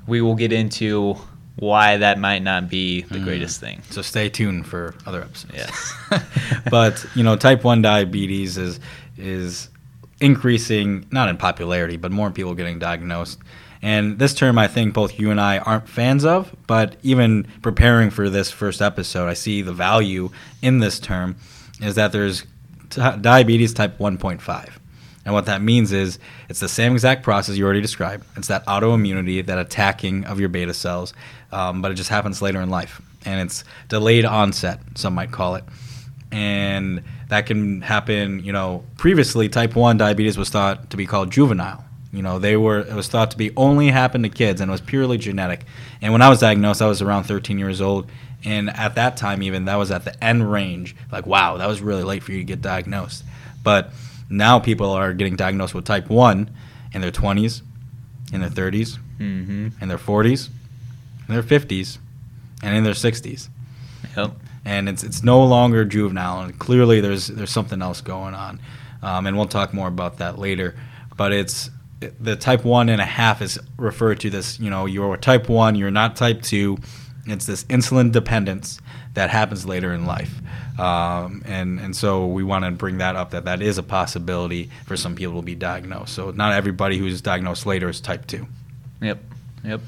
we 0.08 0.22
will 0.22 0.36
get 0.36 0.54
into 0.54 1.18
why 1.58 1.98
that 1.98 2.18
might 2.18 2.42
not 2.42 2.70
be 2.70 3.02
the 3.02 3.20
Mhm. 3.20 3.24
greatest 3.26 3.60
thing. 3.60 3.82
So 3.90 4.02
stay 4.02 4.30
tuned 4.30 4.66
for 4.66 4.96
other 5.06 5.22
episodes. 5.22 5.54
Yes. 5.56 5.94
but 6.72 7.06
you 7.16 7.24
know, 7.24 7.36
type 7.36 7.64
one 7.64 7.82
diabetes 7.82 8.58
is 8.58 8.80
is 9.18 9.68
increasing 10.22 11.06
not 11.12 11.28
in 11.28 11.36
popularity, 11.36 11.98
but 11.98 12.12
more 12.12 12.32
people 12.32 12.54
getting 12.54 12.80
diagnosed. 12.80 13.40
And 13.82 14.20
this 14.20 14.34
term, 14.34 14.58
I 14.60 14.68
think 14.68 14.94
both 14.94 15.20
you 15.20 15.32
and 15.32 15.42
I 15.42 15.58
aren't 15.58 15.90
fans 15.90 16.24
of. 16.24 16.56
But 16.68 16.96
even 17.02 17.48
preparing 17.62 18.12
for 18.12 18.30
this 18.30 18.52
first 18.52 18.82
episode, 18.82 19.28
I 19.28 19.34
see 19.34 19.62
the 19.62 19.74
value 19.74 20.30
in 20.62 20.80
this 20.80 21.00
term 21.00 21.36
is 21.82 21.96
that 21.96 22.12
there's 22.12 22.46
t- 22.92 23.02
diabetes 23.20 23.74
type 23.74 23.98
1.5. 23.98 24.70
And 25.26 25.34
what 25.34 25.46
that 25.46 25.62
means 25.62 25.92
is 25.92 26.20
it's 26.50 26.60
the 26.60 26.70
same 26.70 26.94
exact 26.94 27.24
process 27.24 27.56
you 27.56 27.66
already 27.66 27.82
described. 27.82 28.26
It's 28.38 28.48
that 28.48 28.66
autoimmunity, 28.66 29.46
that 29.46 29.58
attacking 29.58 30.26
of 30.26 30.40
your 30.40 30.50
beta 30.50 30.74
cells, 30.74 31.14
um, 31.52 31.82
but 31.82 31.92
it 31.92 31.96
just 31.96 32.10
happens 32.10 32.42
later 32.42 32.62
in 32.62 32.70
life. 32.70 33.02
And 33.26 33.40
it's 33.42 33.64
delayed 33.88 34.26
onset, 34.26 34.80
some 34.96 35.14
might 35.14 35.32
call 35.32 35.56
it. 35.56 35.64
And 36.32 37.04
that 37.30 37.46
can 37.46 37.82
happen, 37.82 38.44
you 38.44 38.54
know, 38.54 38.84
previously 38.98 39.50
type 39.50 39.76
1 39.76 39.98
diabetes 39.98 40.38
was 40.38 40.50
thought 40.50 40.90
to 40.92 40.98
be 40.98 41.06
called 41.06 41.32
juvenile. 41.32 41.84
You 42.14 42.22
know, 42.22 42.40
they 42.40 42.58
were 42.58 42.80
it 42.80 42.94
was 42.94 43.08
thought 43.08 43.32
to 43.32 43.38
be 43.38 43.52
only 43.56 43.88
happen 43.90 44.24
to 44.24 44.30
kids 44.30 44.60
and 44.62 44.70
it 44.70 44.72
was 44.72 44.82
purely 44.82 45.18
genetic. 45.18 45.66
And 46.02 46.12
when 46.14 46.22
I 46.22 46.30
was 46.30 46.40
diagnosed, 46.40 46.82
I 46.82 46.88
was 46.88 47.02
around 47.02 47.24
13 47.24 47.58
years 47.60 47.80
old 47.82 48.10
and 48.44 48.70
at 48.72 48.96
that 48.96 49.18
time 49.18 49.44
even 49.44 49.66
that 49.66 49.76
was 49.76 49.92
at 49.92 50.04
the 50.06 50.22
end 50.24 50.52
range. 50.52 50.96
Like, 51.12 51.26
wow, 51.26 51.58
that 51.58 51.68
was 51.68 51.82
really 51.82 52.04
late 52.04 52.24
for 52.24 52.32
you 52.32 52.40
to 52.40 52.44
get 52.44 52.62
diagnosed. 52.62 53.24
But 53.64 53.92
now 54.30 54.60
people 54.60 54.90
are 54.90 55.14
getting 55.14 55.36
diagnosed 55.36 55.74
with 55.76 55.86
type 55.86 56.10
1 56.10 56.50
in 56.94 57.02
their 57.02 57.12
20s, 57.12 57.62
in 58.34 58.42
their 58.42 58.50
30s, 58.50 58.98
Mm-hmm. 59.20 59.68
in 59.80 59.88
their 59.88 60.00
40s, 60.00 60.50
in 61.28 61.34
their 61.36 61.44
50s, 61.44 62.00
and 62.64 62.76
in 62.76 62.84
their 62.84 62.94
60s. 62.96 63.50
Yep. 64.18 64.32
And 64.64 64.88
it's 64.88 65.04
it's 65.04 65.24
no 65.24 65.44
longer 65.44 65.86
juvenile, 65.86 66.42
and 66.42 66.58
clearly 66.60 67.02
there's 67.02 67.28
there's 67.28 67.50
something 67.50 67.82
else 67.82 68.02
going 68.02 68.36
on, 68.36 68.60
um, 69.02 69.26
and 69.26 69.36
we'll 69.36 69.48
talk 69.48 69.74
more 69.74 69.88
about 69.88 70.18
that 70.18 70.38
later. 70.38 70.76
But 71.18 71.34
it's 71.34 71.72
the 72.20 72.36
type 72.36 72.64
one 72.64 72.90
and 72.90 73.02
a 73.02 73.06
half 73.06 73.42
is 73.42 73.60
referred 73.78 74.20
to 74.22 74.30
this. 74.30 74.60
You 74.60 74.70
know, 74.70 74.86
you're 74.86 75.18
type 75.18 75.50
one, 75.50 75.76
you're 75.76 75.92
not 75.92 76.16
type 76.16 76.44
two. 76.44 76.78
It's 77.26 77.46
this 77.46 77.64
insulin 77.66 78.12
dependence 78.12 78.80
that 79.14 79.30
happens 79.30 79.66
later 79.66 79.94
in 79.94 80.06
life, 80.06 80.34
um, 80.80 81.42
and 81.46 81.80
and 81.80 81.96
so 81.96 82.28
we 82.28 82.44
want 82.44 82.64
to 82.66 82.72
bring 82.72 83.00
that 83.00 83.16
up 83.16 83.32
that 83.32 83.46
that 83.46 83.64
is 83.64 83.80
a 83.80 83.84
possibility 83.84 84.70
for 84.86 84.96
some 84.96 85.16
people 85.16 85.38
to 85.38 85.46
be 85.46 85.56
diagnosed. 85.56 86.14
So 86.14 86.32
not 86.32 86.54
everybody 86.54 86.98
who's 87.00 87.20
diagnosed 87.20 87.66
later 87.66 87.90
is 87.90 88.00
type 88.00 88.28
two. 88.28 88.48
Yep. 89.02 89.20
Yep. 89.64 89.82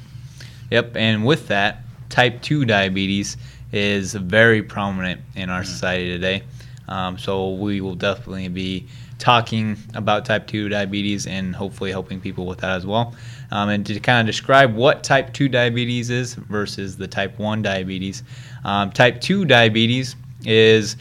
Yep. 0.72 0.96
And 0.96 1.26
with 1.26 1.50
that, 1.50 1.84
type 2.10 2.42
2 2.42 2.66
diabetes 2.66 3.38
is 3.74 4.14
very 4.14 4.64
prominent 4.64 5.20
in 5.36 5.50
our 5.50 5.64
society 5.64 6.08
today. 6.08 6.44
Um, 6.88 7.18
so 7.18 7.54
we 7.54 7.82
will 7.82 7.96
definitely 7.96 8.48
be 8.48 8.88
talking 9.18 9.78
about 9.96 10.26
type 10.26 10.48
2 10.48 10.70
diabetes 10.70 11.28
and 11.28 11.56
hopefully 11.56 11.92
helping 11.92 12.20
people 12.20 12.46
with 12.46 12.60
that 12.60 12.76
as 12.78 12.86
well. 12.86 13.16
Um, 13.52 13.70
and 13.70 13.86
to 13.86 14.00
kind 14.00 14.20
of 14.20 14.26
describe 14.26 14.76
what 14.76 15.04
type 15.04 15.34
2 15.34 15.50
diabetes 15.50 16.10
is 16.10 16.36
versus 16.36 16.98
the 16.98 17.08
type 17.08 17.40
1 17.40 17.62
diabetes, 17.62 18.24
um, 18.64 18.92
type 18.92 19.22
2 19.22 19.46
diabetes 19.46 20.16
is 20.46 20.98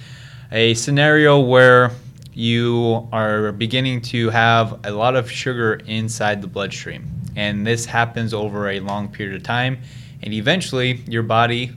a 0.50 0.74
scenario 0.74 1.40
where 1.40 1.90
you 2.32 3.06
are 3.12 3.52
beginning 3.52 4.00
to 4.00 4.30
have 4.30 4.80
a 4.86 4.90
lot 4.90 5.16
of 5.16 5.30
sugar 5.30 5.80
inside 5.86 6.40
the 6.40 6.48
bloodstream. 6.48 7.10
And 7.36 7.66
this 7.66 7.84
happens 7.84 8.32
over 8.32 8.70
a 8.70 8.80
long 8.80 9.08
period 9.08 9.36
of 9.36 9.42
time. 9.42 9.78
And 10.22 10.32
eventually, 10.32 11.02
your 11.08 11.24
body 11.24 11.72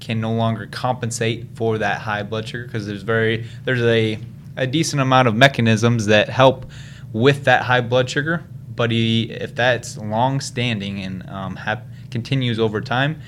can 0.00 0.20
no 0.20 0.32
longer 0.32 0.66
compensate 0.66 1.46
for 1.54 1.78
that 1.78 2.00
high 2.00 2.22
blood 2.22 2.48
sugar 2.48 2.64
because 2.64 2.86
there's 2.86 3.02
very 3.02 3.46
there's 3.64 3.82
a, 3.82 4.18
a 4.56 4.66
decent 4.66 5.00
amount 5.00 5.28
of 5.28 5.34
mechanisms 5.34 6.06
that 6.06 6.28
help 6.28 6.70
with 7.12 7.44
that 7.44 7.62
high 7.62 7.80
blood 7.80 8.08
sugar. 8.10 8.44
But 8.76 8.90
he, 8.90 9.30
if 9.30 9.54
that's 9.54 9.96
long 9.96 10.40
standing 10.40 11.00
and 11.00 11.28
um, 11.28 11.56
hap- 11.56 11.86
continues 12.10 12.58
over 12.58 12.80
time, 12.80 13.20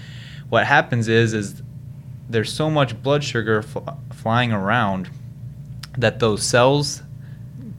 what 0.49 0.67
happens 0.67 1.09
is 1.09 1.35
is 1.35 1.63
there's 2.29 2.53
so 2.53 2.69
much 2.69 3.01
blood 3.03 3.23
sugar 3.23 3.63
fl- 3.63 3.89
flying 4.13 4.53
around 4.53 5.09
that 5.97 6.19
those 6.19 6.43
cells, 6.43 7.03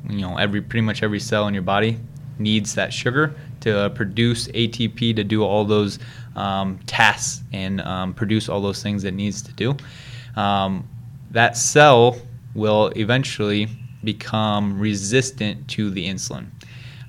you 0.10 0.22
know, 0.22 0.38
every 0.38 0.62
pretty 0.62 0.82
much 0.82 1.04
every 1.04 1.20
cell 1.20 1.48
in 1.48 1.54
your 1.54 1.64
body 1.64 2.00
needs 2.40 2.76
that 2.76 2.94
sugar 2.94 3.36
to 3.62 3.78
uh, 3.78 3.90
produce 3.90 4.48
ATP 4.50 5.16
to 5.16 5.24
do 5.24 5.44
all 5.44 5.66
those 5.66 6.00
um, 6.38 6.80
tasks 6.86 7.44
and 7.52 7.82
um, 7.82 8.14
produce 8.14 8.48
all 8.48 8.62
those 8.62 8.82
things 8.82 9.04
it 9.04 9.14
needs 9.14 9.42
to 9.42 9.54
do. 9.54 9.76
Um, 10.36 10.88
that 11.32 11.58
cell 11.58 12.18
will 12.56 12.88
eventually 12.96 13.68
become 14.04 14.80
resistant 14.80 15.68
to 15.70 15.90
the 15.90 16.08
insulin. 16.08 16.48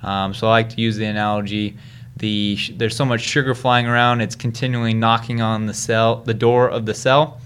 Um, 0.03 0.33
so 0.33 0.47
I 0.47 0.51
like 0.51 0.69
to 0.69 0.81
use 0.81 0.97
the 0.97 1.05
analogy. 1.05 1.77
The 2.17 2.57
there's 2.75 2.95
so 2.95 3.05
much 3.05 3.21
sugar 3.21 3.55
flying 3.55 3.85
around; 3.85 4.21
it's 4.21 4.35
continually 4.35 4.93
knocking 4.93 5.41
on 5.41 5.67
the 5.67 5.73
cell, 5.73 6.17
the 6.17 6.33
door 6.33 6.69
of 6.69 6.85
the 6.85 6.93
cell, 6.93 7.39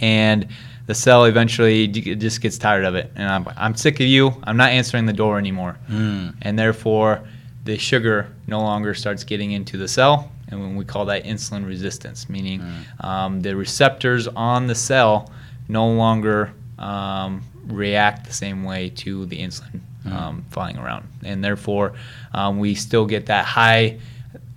and 0.00 0.46
the 0.86 0.94
cell 0.94 1.24
eventually 1.24 1.88
just 1.88 2.40
gets 2.40 2.58
tired 2.58 2.84
of 2.84 2.94
it. 2.94 3.12
And 3.14 3.28
I'm, 3.28 3.46
I'm 3.56 3.74
sick 3.74 3.94
of 4.00 4.06
you. 4.06 4.32
I'm 4.44 4.56
not 4.56 4.70
answering 4.70 5.06
the 5.06 5.12
door 5.12 5.38
anymore. 5.38 5.78
Mm. 5.88 6.34
And 6.42 6.58
therefore, 6.58 7.22
the 7.64 7.78
sugar 7.78 8.28
no 8.46 8.60
longer 8.60 8.92
starts 8.94 9.22
getting 9.22 9.52
into 9.52 9.78
the 9.78 9.86
cell. 9.86 10.31
And 10.52 10.60
when 10.60 10.76
we 10.76 10.84
call 10.84 11.06
that 11.06 11.24
insulin 11.24 11.66
resistance, 11.66 12.28
meaning 12.28 12.60
um, 13.00 13.40
the 13.40 13.56
receptors 13.56 14.28
on 14.28 14.66
the 14.66 14.74
cell 14.74 15.30
no 15.68 15.88
longer 15.88 16.52
um, 16.78 17.42
react 17.66 18.26
the 18.26 18.32
same 18.32 18.64
way 18.64 18.90
to 18.90 19.26
the 19.26 19.38
insulin 19.40 19.80
um, 20.06 20.44
flying 20.50 20.78
around. 20.78 21.08
And 21.24 21.42
therefore, 21.42 21.94
um, 22.34 22.58
we 22.58 22.74
still 22.74 23.06
get 23.06 23.26
that 23.26 23.44
high 23.44 23.98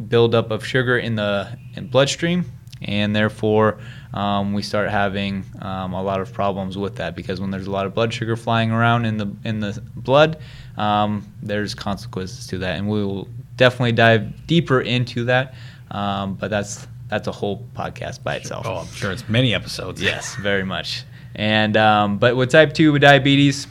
buildup 0.08 0.52
of 0.52 0.66
sugar 0.66 0.98
in 0.98 1.16
the 1.16 1.58
in 1.76 1.88
bloodstream, 1.88 2.46
and 2.82 3.16
therefore 3.16 3.80
um, 4.14 4.54
we 4.54 4.62
start 4.62 4.90
having 4.90 5.44
um, 5.62 5.94
a 5.94 6.02
lot 6.02 6.22
of 6.22 6.34
problems 6.34 6.78
with 6.78 6.96
that 6.96 7.16
because 7.16 7.40
when 7.40 7.52
there's 7.52 7.68
a 7.68 7.72
lot 7.72 7.86
of 7.86 7.94
blood 7.94 8.14
sugar 8.14 8.36
flying 8.36 8.72
around 8.72 9.06
in 9.06 9.18
the 9.18 9.28
in 9.44 9.60
the 9.60 9.82
blood, 9.96 10.38
um, 10.78 11.26
there's 11.42 11.74
consequences 11.76 12.48
to 12.48 12.58
that, 12.60 12.78
and 12.78 12.90
we 12.90 13.04
will 13.04 13.28
definitely 13.56 13.94
dive 13.94 14.48
deeper 14.48 14.82
into 14.82 15.26
that. 15.26 15.54
Um, 15.92 16.36
but 16.36 16.50
that's 16.50 16.88
that's 17.08 17.28
a 17.28 17.32
whole 17.32 17.68
podcast 17.76 18.24
by 18.24 18.36
itself. 18.36 18.66
Oh, 18.66 18.78
I'm 18.78 18.88
sure 18.88 19.12
it's 19.12 19.28
many 19.30 19.54
episodes. 19.54 20.02
Yes, 20.02 20.36
very 20.36 20.64
much. 20.64 21.04
And 21.36 21.78
um, 21.78 22.18
but 22.18 22.36
with 22.36 22.52
type 22.52 22.74
two 22.74 22.98
diabetes, 23.00 23.68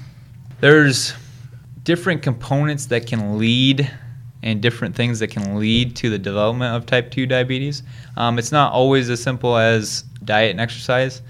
there's 0.60 1.14
different 1.82 2.22
components 2.22 2.86
that 2.86 3.06
can 3.06 3.38
lead 3.38 3.90
and 4.44 4.60
different 4.60 4.94
things 4.94 5.18
that 5.18 5.28
can 5.28 5.58
lead 5.58 5.96
to 5.96 6.10
the 6.10 6.18
development 6.18 6.76
of 6.76 6.84
type 6.84 7.10
2 7.10 7.26
diabetes. 7.26 7.82
Um, 8.16 8.38
it's 8.38 8.52
not 8.52 8.72
always 8.72 9.08
as 9.08 9.22
simple 9.22 9.56
as 9.56 10.02
diet 10.22 10.50
and 10.50 10.60
exercise, 10.60 11.22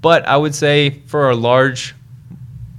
but 0.00 0.24
I 0.26 0.36
would 0.36 0.54
say 0.54 1.00
for 1.06 1.30
a 1.30 1.36
large 1.36 1.96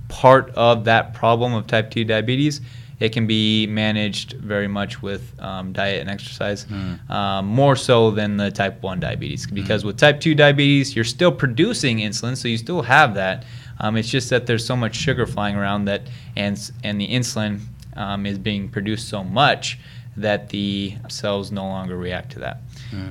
part 0.08 0.50
of 0.52 0.86
that 0.86 1.14
problem 1.14 1.54
of 1.54 1.68
type 1.68 1.92
2 1.92 2.06
diabetes, 2.06 2.62
it 3.02 3.12
can 3.12 3.26
be 3.28 3.68
managed 3.68 4.34
very 4.34 4.68
much 4.68 5.02
with 5.02 5.34
um, 5.42 5.74
diet 5.74 6.00
and 6.02 6.10
exercise, 6.10 6.66
um, 7.10 7.46
more 7.48 7.76
so 7.76 8.12
than 8.12 8.38
the 8.38 8.52
type 8.52 8.82
1 8.84 9.00
diabetes. 9.00 9.48
Because 9.48 9.84
with 9.84 9.98
type 9.98 10.20
2 10.22 10.36
diabetes, 10.36 10.96
you're 10.96 11.04
still 11.04 11.32
producing 11.32 11.98
insulin, 11.98 12.38
so 12.38 12.48
you 12.48 12.58
still 12.58 12.84
have 12.84 13.16
that. 13.16 13.44
Um, 13.80 13.98
it's 13.98 14.10
just 14.10 14.30
that 14.30 14.46
there's 14.46 14.66
so 14.66 14.76
much 14.76 14.96
sugar 14.96 15.26
flying 15.26 15.56
around 15.56 15.86
that, 15.86 16.02
and 16.36 16.56
and 16.84 17.02
the 17.02 17.08
insulin 17.08 17.60
um, 17.96 18.26
is 18.26 18.38
being 18.38 18.70
produced 18.70 19.10
so 19.10 19.24
much 19.24 19.80
that 20.18 20.50
the 20.50 20.94
cells 21.08 21.52
no 21.52 21.64
longer 21.66 21.98
react 21.98 22.32
to 22.34 22.40
that. 22.40 22.58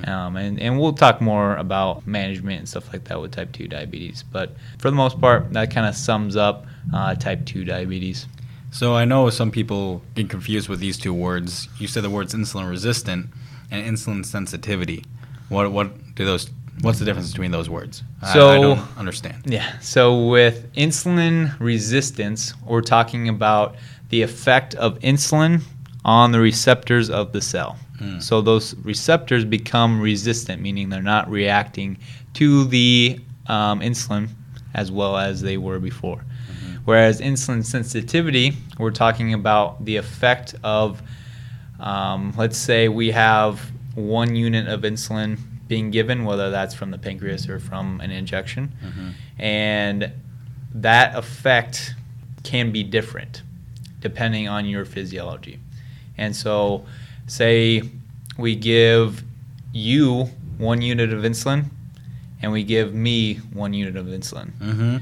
Um, 0.08 0.36
and, 0.36 0.60
and 0.60 0.78
we'll 0.78 0.92
talk 0.92 1.20
more 1.20 1.56
about 1.56 2.06
management 2.06 2.58
and 2.58 2.68
stuff 2.68 2.92
like 2.92 3.04
that 3.04 3.20
with 3.20 3.32
type 3.32 3.50
2 3.52 3.66
diabetes. 3.68 4.22
But 4.30 4.54
for 4.78 4.90
the 4.90 4.96
most 4.96 5.18
part, 5.20 5.52
that 5.54 5.70
kind 5.74 5.86
of 5.86 5.94
sums 5.96 6.36
up 6.36 6.66
uh, 6.94 7.14
type 7.14 7.46
2 7.46 7.64
diabetes. 7.64 8.26
So 8.72 8.94
I 8.94 9.04
know 9.04 9.30
some 9.30 9.50
people 9.50 10.02
get 10.14 10.28
confused 10.30 10.68
with 10.68 10.80
these 10.80 10.96
two 10.98 11.12
words. 11.14 11.68
You 11.78 11.86
said 11.88 12.02
the 12.04 12.10
words 12.10 12.34
insulin 12.34 12.68
resistant 12.70 13.26
and 13.70 13.84
insulin 13.96 14.24
sensitivity. 14.24 15.04
What 15.48 15.70
what 15.72 16.14
do 16.14 16.24
those? 16.24 16.48
What's 16.82 16.98
the 16.98 17.04
difference 17.04 17.30
between 17.30 17.50
those 17.50 17.68
words? 17.68 18.02
I- 18.22 18.30
I, 18.30 18.32
So- 18.32 18.62
don't 18.62 18.98
understand. 18.98 19.42
Yeah. 19.44 19.78
So 19.80 20.26
with 20.28 20.72
insulin 20.74 21.58
resistance, 21.60 22.54
we're 22.64 22.80
talking 22.80 23.28
about 23.28 23.76
the 24.08 24.22
effect 24.22 24.74
of 24.76 24.98
insulin 25.00 25.62
on 26.04 26.32
the 26.32 26.40
receptors 26.40 27.10
of 27.10 27.32
the 27.32 27.40
cell. 27.42 27.76
So 28.20 28.40
those 28.40 28.74
receptors 28.76 29.44
become 29.44 30.00
resistant, 30.00 30.62
meaning 30.62 30.88
they're 30.88 31.02
not 31.02 31.28
reacting 31.30 31.98
to 32.32 32.64
the 32.64 33.20
um, 33.46 33.80
insulin 33.80 34.28
as 34.72 34.90
well 34.90 35.18
as 35.18 35.42
they 35.42 35.58
were 35.58 35.78
before. 35.78 36.24
Whereas 36.90 37.20
insulin 37.20 37.64
sensitivity, 37.64 38.54
we're 38.76 38.90
talking 38.90 39.32
about 39.32 39.84
the 39.84 39.94
effect 39.94 40.56
of, 40.64 41.00
um, 41.78 42.34
let's 42.36 42.58
say 42.58 42.88
we 42.88 43.12
have 43.12 43.60
one 43.94 44.34
unit 44.34 44.66
of 44.66 44.80
insulin 44.80 45.38
being 45.68 45.92
given, 45.92 46.24
whether 46.24 46.50
that's 46.50 46.74
from 46.74 46.90
the 46.90 46.98
pancreas 46.98 47.48
or 47.48 47.60
from 47.60 48.00
an 48.00 48.10
injection, 48.10 48.72
and 49.38 50.10
that 50.74 51.14
effect 51.14 51.94
can 52.42 52.72
be 52.72 52.82
different 52.82 53.42
depending 54.00 54.48
on 54.48 54.66
your 54.66 54.84
physiology. 54.84 55.60
And 56.18 56.34
so, 56.34 56.84
say 57.28 57.82
we 58.36 58.56
give 58.56 59.22
you 59.72 60.24
one 60.58 60.82
unit 60.82 61.12
of 61.12 61.22
insulin, 61.22 61.66
and 62.42 62.50
we 62.50 62.64
give 62.64 62.92
me 62.92 63.34
one 63.52 63.74
unit 63.74 63.94
of 63.94 64.06
insulin 64.06 64.50
Mm-hmm. 64.58 64.96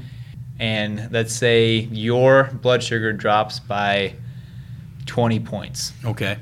And 0.59 1.09
let's 1.11 1.33
say 1.33 1.87
your 1.91 2.49
blood 2.61 2.83
sugar 2.83 3.13
drops 3.13 3.59
by 3.59 4.13
20 5.05 5.39
points, 5.39 5.93
Okay. 6.05 6.37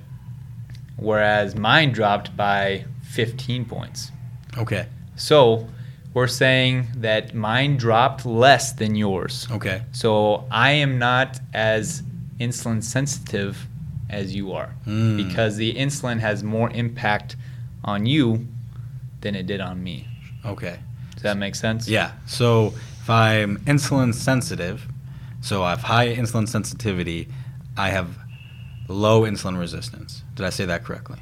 whereas 0.98 1.56
mine 1.56 1.92
dropped 1.92 2.36
by 2.36 2.86
15 3.04 3.66
points. 3.66 4.12
Okay. 4.58 4.88
So 5.16 5.68
we're 6.14 6.28
saying 6.28 6.88
that 6.98 7.34
mine 7.36 7.78
dropped 7.78 8.26
less 8.26 8.74
than 8.74 8.96
yours. 8.96 9.48
Okay. 9.52 9.84
So 9.92 10.46
I 10.52 10.72
am 10.72 10.98
not 10.98 11.40
as 11.54 12.04
insulin 12.40 12.84
sensitive 12.84 13.68
as 14.10 14.34
you 14.36 14.54
are 14.54 14.74
Mm. 14.86 15.18
because 15.18 15.58
the 15.58 15.74
insulin 15.76 16.20
has 16.20 16.44
more 16.44 16.70
impact 16.72 17.36
on 17.84 18.06
you 18.06 18.48
than 19.22 19.36
it 19.36 19.46
did 19.48 19.60
on 19.62 19.84
me. 19.84 20.08
Okay. 20.46 20.78
Does 21.14 21.24
that 21.24 21.38
make 21.38 21.56
sense? 21.56 21.88
Yeah. 21.88 22.12
So 22.26 22.74
if 23.08 23.12
I'm 23.12 23.56
insulin 23.60 24.14
sensitive, 24.14 24.86
so 25.40 25.64
I 25.64 25.70
have 25.70 25.82
high 25.82 26.14
insulin 26.14 26.46
sensitivity, 26.46 27.30
I 27.78 27.88
have 27.88 28.18
low 28.90 29.22
insulin 29.22 29.58
resistance. 29.58 30.24
Did 30.36 30.46
I 30.46 30.50
say 30.50 30.66
that 30.66 30.84
correctly? 30.84 31.18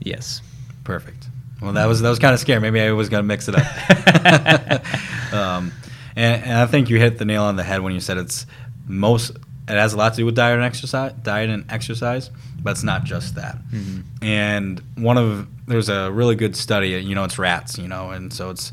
Yes. 0.00 0.40
Perfect. 0.84 1.28
Well, 1.60 1.74
that 1.74 1.84
was 1.84 2.00
that 2.00 2.08
was 2.08 2.18
kind 2.18 2.32
of 2.32 2.40
scary. 2.40 2.60
Maybe 2.60 2.80
I 2.80 2.92
was 2.92 3.10
gonna 3.10 3.24
mix 3.24 3.46
it 3.46 3.56
up. 3.56 3.66
um, 5.34 5.70
and, 6.16 6.42
and 6.44 6.52
I 6.54 6.64
think 6.64 6.88
you 6.88 6.98
hit 6.98 7.18
the 7.18 7.26
nail 7.26 7.42
on 7.42 7.56
the 7.56 7.62
head 7.62 7.82
when 7.82 7.92
you 7.92 8.00
said 8.00 8.16
it's 8.16 8.46
most. 8.86 9.32
It 9.68 9.72
has 9.74 9.92
a 9.92 9.98
lot 9.98 10.14
to 10.14 10.16
do 10.16 10.24
with 10.24 10.34
diet 10.34 10.54
and 10.54 10.64
exercise, 10.64 11.12
diet 11.22 11.50
and 11.50 11.70
exercise, 11.70 12.30
but 12.62 12.70
it's 12.70 12.84
not 12.84 13.04
just 13.04 13.34
that. 13.34 13.58
Mhm. 13.70 14.04
And 14.22 14.82
one 14.94 15.18
of 15.18 15.46
there's 15.66 15.90
a 15.90 16.10
really 16.10 16.36
good 16.36 16.56
study. 16.56 16.90
You 16.90 17.14
know, 17.14 17.24
it's 17.24 17.38
rats. 17.38 17.76
You 17.76 17.88
know, 17.88 18.10
and 18.10 18.32
so 18.32 18.48
it's 18.48 18.72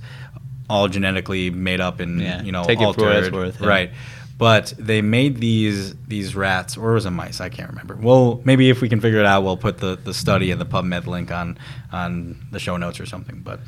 all 0.70 0.88
genetically 0.88 1.50
made 1.50 1.82
up 1.82 2.00
and 2.00 2.22
Yeah, 2.22 2.42
you 2.42 2.52
know 2.52 2.64
take 2.64 2.80
altered, 2.80 3.34
worth, 3.34 3.62
yeah. 3.62 3.68
right? 3.68 3.92
But 4.38 4.74
they 4.78 5.02
made 5.02 5.38
these 5.38 5.96
these 6.08 6.36
rats, 6.36 6.76
or 6.76 6.94
was 6.94 7.06
it 7.06 7.12
mice? 7.12 7.40
I 7.40 7.50
can't 7.50 7.70
remember. 7.70 7.96
Well, 7.96 8.42
maybe 8.44 8.70
if 8.70 8.82
we 8.82 8.90
can 8.90 9.00
figure 9.00 9.20
it 9.20 9.26
out, 9.26 9.44
we'll 9.44 9.58
put 9.58 9.78
the, 9.78 9.96
the 9.96 10.14
study 10.14 10.52
and 10.52 10.60
the 10.60 10.66
PubMed 10.66 11.06
link 11.06 11.32
on 11.32 11.58
on 11.92 12.38
the 12.52 12.60
show 12.60 12.76
notes 12.78 13.00
or 13.00 13.06
something. 13.06 13.42
But 13.44 13.60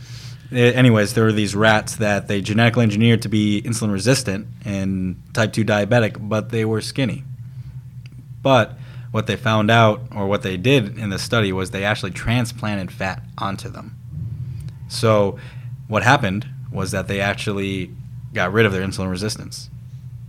eh, 0.52 0.72
anyways, 0.72 1.14
there 1.14 1.24
were 1.24 1.32
these 1.32 1.56
rats 1.56 1.98
that 1.98 2.28
they 2.28 2.42
genetically 2.42 2.84
engineered 2.84 3.22
to 3.22 3.30
be 3.30 3.62
insulin 3.64 3.92
resistant 3.92 4.48
and 4.66 5.22
type 5.34 5.54
two 5.54 5.64
diabetic, 5.64 6.18
but 6.28 6.50
they 6.50 6.66
were 6.66 6.82
skinny. 6.82 7.24
But 8.42 8.78
what 9.12 9.28
they 9.28 9.36
found 9.38 9.72
out, 9.72 10.02
or 10.14 10.28
what 10.28 10.42
they 10.42 10.58
did 10.58 10.98
in 10.98 11.10
the 11.10 11.20
study, 11.20 11.54
was 11.54 11.72
they 11.72 11.86
actually 11.86 12.12
transplanted 12.12 12.92
fat 12.92 13.24
onto 13.38 13.70
them. 13.70 13.96
So 14.90 15.40
what 15.88 16.04
happened 16.04 16.48
was 16.76 16.92
that 16.92 17.08
they 17.08 17.22
actually 17.22 17.92
got 18.34 18.52
rid 18.52 18.66
of 18.66 18.72
their 18.72 18.86
insulin 18.86 19.10
resistance 19.10 19.70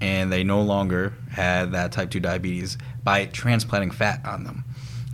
and 0.00 0.31
they 0.31 0.45
no 0.45 0.61
longer 0.62 1.12
had 1.33 1.73
that 1.73 1.91
type 1.93 2.11
2 2.11 2.21
diabetes 2.21 2.76
by 3.03 3.25
transplanting 3.26 3.91
fat 3.91 4.25
on 4.25 4.45
them. 4.45 4.65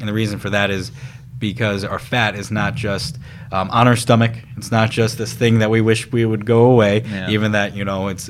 And 0.00 0.08
the 0.08 0.12
reason 0.12 0.38
for 0.38 0.50
that 0.50 0.70
is 0.70 0.90
because 1.38 1.84
our 1.84 1.98
fat 1.98 2.34
is 2.34 2.50
not 2.50 2.74
just 2.74 3.18
um, 3.52 3.70
on 3.70 3.86
our 3.88 3.96
stomach. 3.96 4.32
It's 4.56 4.70
not 4.70 4.90
just 4.90 5.18
this 5.18 5.32
thing 5.32 5.60
that 5.60 5.70
we 5.70 5.80
wish 5.80 6.10
we 6.12 6.24
would 6.24 6.44
go 6.46 6.66
away, 6.70 7.02
Yeah. 7.04 7.30
even 7.30 7.52
that, 7.52 7.74
you 7.74 7.84
know, 7.84 8.08
it's, 8.08 8.28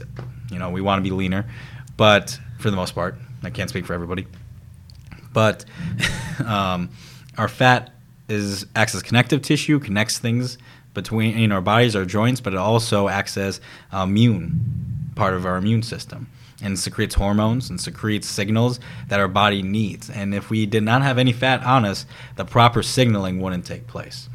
you 0.50 0.58
know, 0.58 0.70
we 0.70 0.80
want 0.80 0.98
to 0.98 1.02
be 1.02 1.14
leaner. 1.14 1.46
But 1.96 2.38
for 2.58 2.70
the 2.70 2.76
most 2.76 2.94
part, 2.94 3.16
I 3.42 3.50
can't 3.50 3.68
speak 3.70 3.84
for 3.86 3.94
everybody. 3.94 4.26
But 5.32 5.64
um, 6.46 6.90
our 7.38 7.48
fat 7.48 7.92
is 8.28 8.66
acts 8.76 8.94
as 8.94 9.02
connective 9.02 9.42
tissue, 9.42 9.78
connects 9.78 10.18
things 10.18 10.58
between 10.94 11.36
in 11.36 11.52
our 11.52 11.60
bodies, 11.60 11.96
our 11.96 12.04
joints, 12.04 12.40
but 12.40 12.52
it 12.52 12.58
also 12.58 13.08
acts 13.08 13.36
as 13.36 13.60
uh, 13.92 13.98
immune 13.98 15.12
part 15.14 15.34
of 15.34 15.46
our 15.46 15.56
immune 15.56 15.82
system 15.82 16.28
and 16.62 16.78
secretes 16.78 17.14
hormones 17.14 17.70
and 17.70 17.80
secretes 17.80 18.28
signals 18.28 18.78
that 19.08 19.18
our 19.18 19.28
body 19.28 19.62
needs. 19.62 20.08
And 20.08 20.34
if 20.34 20.48
we 20.48 20.64
did 20.66 20.82
not 20.82 21.02
have 21.02 21.18
any 21.18 21.32
fat 21.32 21.62
on 21.64 21.84
us, 21.84 22.06
the 22.36 22.44
proper 22.44 22.82
signaling 22.82 23.40
wouldn't 23.40 23.66
take 23.66 23.86
place. 23.86 24.28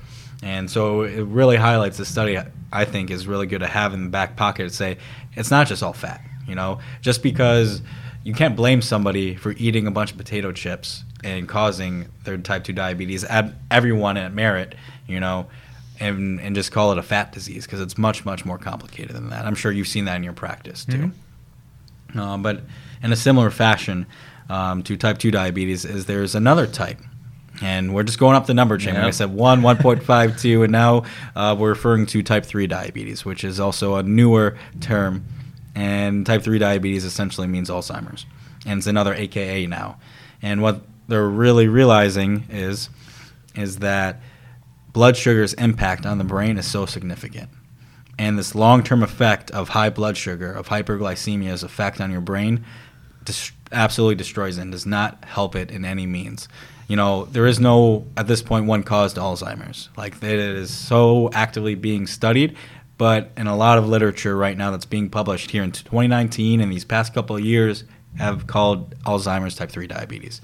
And 0.44 0.70
so 0.70 1.02
it 1.02 1.24
really 1.24 1.56
highlights 1.56 1.98
the 1.98 2.06
study. 2.06 2.38
I 2.72 2.86
think 2.86 3.10
is 3.10 3.28
really 3.28 3.48
good 3.48 3.62
to 3.62 3.68
have 3.68 3.94
in 3.94 4.04
the 4.04 4.10
back 4.10 4.36
pocket 4.36 4.64
to 4.64 4.70
say 4.70 4.98
it's 5.36 5.50
not 5.50 5.68
just 5.68 5.82
all 5.82 5.94
fat. 5.94 6.22
You 6.46 6.56
know, 6.56 6.80
just 7.02 7.24
because 7.24 7.82
you 8.24 8.34
can't 8.34 8.56
blame 8.56 8.82
somebody 8.82 9.36
for 9.36 9.54
eating 9.54 9.88
a 9.88 9.92
bunch 9.92 10.12
of 10.12 10.18
potato 10.18 10.52
chips 10.52 11.04
and 11.24 11.48
causing 11.48 12.08
their 12.26 12.38
type 12.38 12.64
2 12.64 12.74
diabetes 12.74 13.26
everyone 13.72 14.18
at 14.18 14.34
merit 14.34 14.76
you 15.08 15.20
know 15.20 15.48
and 16.00 16.40
and 16.40 16.56
just 16.56 16.72
call 16.72 16.92
it 16.92 16.98
a 16.98 17.04
fat 17.04 17.32
disease 17.32 17.66
because 17.66 17.82
it's 17.82 17.98
much 17.98 18.26
much 18.26 18.46
more 18.46 18.58
complicated 18.58 19.16
than 19.16 19.30
that 19.30 19.46
i'm 19.46 19.56
sure 19.56 19.72
you've 19.72 19.88
seen 19.88 20.06
that 20.06 20.16
in 20.16 20.24
your 20.24 20.34
practice 20.34 20.86
too 20.86 21.12
uh, 22.16 22.38
but 22.38 22.62
in 23.04 23.12
a 23.12 23.16
similar 23.16 23.50
fashion 23.50 24.06
um, 24.50 24.82
to 24.84 24.96
type 24.96 25.18
2 25.18 25.32
diabetes 25.32 25.84
is 25.86 26.06
there's 26.06 26.36
another 26.36 26.66
type 26.66 27.00
and 27.62 27.94
we're 27.94 28.04
just 28.04 28.20
going 28.20 28.36
up 28.36 28.46
the 28.46 28.54
number 28.54 28.78
chain. 28.78 28.94
Like 28.94 29.04
I 29.04 29.10
said, 29.12 29.34
1, 29.34 29.62
1.52, 29.62 30.64
and 30.64 30.72
now 30.72 31.04
uh, 31.36 31.56
we're 31.58 31.70
referring 31.70 32.06
to 32.08 32.22
type 32.22 32.46
3 32.46 32.68
diabetes, 32.68 33.26
which 33.26 33.44
is 33.44 33.60
also 33.60 33.96
a 33.96 34.04
newer 34.04 34.58
term. 34.80 35.26
And 35.76 36.26
type 36.26 36.44
3 36.44 36.60
diabetes 36.60 37.04
essentially 37.04 37.48
means 37.48 37.70
Alzheimer's. 37.70 38.26
And 38.66 38.80
it's 38.80 38.88
another 38.88 39.14
AKA 39.14 39.68
now. 39.68 39.98
And 40.42 40.62
what 40.62 40.82
they're 41.08 41.28
really 41.28 41.68
realizing 41.68 42.46
is, 42.50 42.90
is 43.56 43.78
that 43.78 44.22
blood 44.98 45.16
sugar's 45.16 45.54
impact 45.54 46.08
on 46.08 46.18
the 46.18 46.24
brain 46.24 46.58
is 46.58 46.66
so 46.66 46.84
significant. 46.88 47.48
And 48.18 48.36
this 48.36 48.56
long 48.56 48.82
term 48.82 49.04
effect 49.04 49.52
of 49.52 49.70
high 49.70 49.92
blood 49.92 50.18
sugar, 50.18 50.52
of 50.52 50.70
hyperglycemia's 50.70 51.62
effect 51.62 52.02
on 52.02 52.10
your 52.10 52.20
brain, 52.20 52.66
dis- 53.24 53.52
absolutely 53.72 54.16
destroys 54.16 54.58
it 54.58 54.62
and 54.62 54.72
does 54.72 54.88
not 54.88 55.24
help 55.24 55.56
it 55.56 55.70
in 55.70 55.86
any 55.86 56.08
means. 56.08 56.48
You 56.88 56.96
know, 56.96 57.26
there 57.26 57.46
is 57.46 57.60
no, 57.60 58.08
at 58.18 58.26
this 58.26 58.42
point, 58.42 58.66
one 58.66 58.82
cause 58.82 59.14
to 59.14 59.20
Alzheimer's. 59.20 59.90
Like, 59.96 60.16
it 60.24 60.40
is 60.40 60.72
so 60.72 61.30
actively 61.32 61.76
being 61.76 62.08
studied, 62.08 62.58
but 62.98 63.30
in 63.38 63.46
a 63.46 63.56
lot 63.56 63.78
of 63.78 63.88
literature 63.88 64.36
right 64.36 64.58
now 64.58 64.72
that's 64.72 64.86
being 64.86 65.12
published 65.12 65.52
here 65.52 65.62
in 65.62 65.72
2019 65.72 66.60
and 66.60 66.72
these 66.72 66.86
past 66.86 67.14
couple 67.14 67.36
of 67.36 67.46
years 67.46 67.84
have 68.18 68.48
called 68.48 69.00
Alzheimer's 69.02 69.54
type 69.54 69.70
3 69.70 69.86
diabetes. 69.86 70.42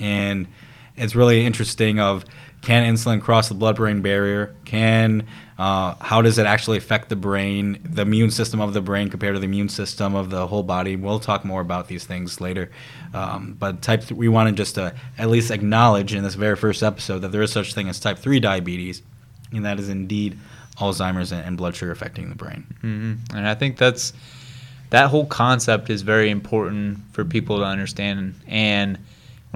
And 0.00 0.48
it's 0.96 1.14
really 1.14 1.46
interesting 1.46 2.00
of 2.00 2.24
can 2.66 2.82
insulin 2.92 3.22
cross 3.22 3.48
the 3.48 3.54
blood-brain 3.54 4.02
barrier? 4.02 4.52
Can 4.64 5.28
uh, 5.56 5.94
how 6.00 6.20
does 6.20 6.36
it 6.36 6.46
actually 6.46 6.78
affect 6.78 7.08
the 7.08 7.14
brain, 7.14 7.78
the 7.84 8.02
immune 8.02 8.32
system 8.32 8.60
of 8.60 8.74
the 8.74 8.80
brain 8.80 9.08
compared 9.08 9.36
to 9.36 9.38
the 9.38 9.44
immune 9.44 9.68
system 9.68 10.16
of 10.16 10.30
the 10.30 10.48
whole 10.48 10.64
body? 10.64 10.96
We'll 10.96 11.20
talk 11.20 11.44
more 11.44 11.60
about 11.60 11.86
these 11.86 12.04
things 12.04 12.40
later. 12.40 12.72
Um, 13.14 13.54
but 13.56 13.82
type 13.82 14.00
th- 14.00 14.18
we 14.18 14.26
wanted 14.26 14.56
just 14.56 14.74
to 14.74 14.92
at 15.16 15.30
least 15.30 15.52
acknowledge 15.52 16.12
in 16.12 16.24
this 16.24 16.34
very 16.34 16.56
first 16.56 16.82
episode 16.82 17.20
that 17.20 17.30
there 17.30 17.40
is 17.40 17.52
such 17.52 17.72
thing 17.72 17.88
as 17.88 18.00
type 18.00 18.18
three 18.18 18.40
diabetes, 18.40 19.00
and 19.52 19.64
that 19.64 19.78
is 19.78 19.88
indeed 19.88 20.36
Alzheimer's 20.78 21.30
and, 21.30 21.46
and 21.46 21.56
blood 21.56 21.76
sugar 21.76 21.92
affecting 21.92 22.30
the 22.30 22.34
brain. 22.34 22.66
hmm 22.80 23.14
And 23.32 23.46
I 23.46 23.54
think 23.54 23.78
that's 23.78 24.12
that 24.90 25.10
whole 25.10 25.26
concept 25.26 25.88
is 25.88 26.02
very 26.02 26.30
important 26.30 26.98
for 27.12 27.24
people 27.24 27.58
to 27.58 27.64
understand. 27.64 28.34
And 28.48 28.98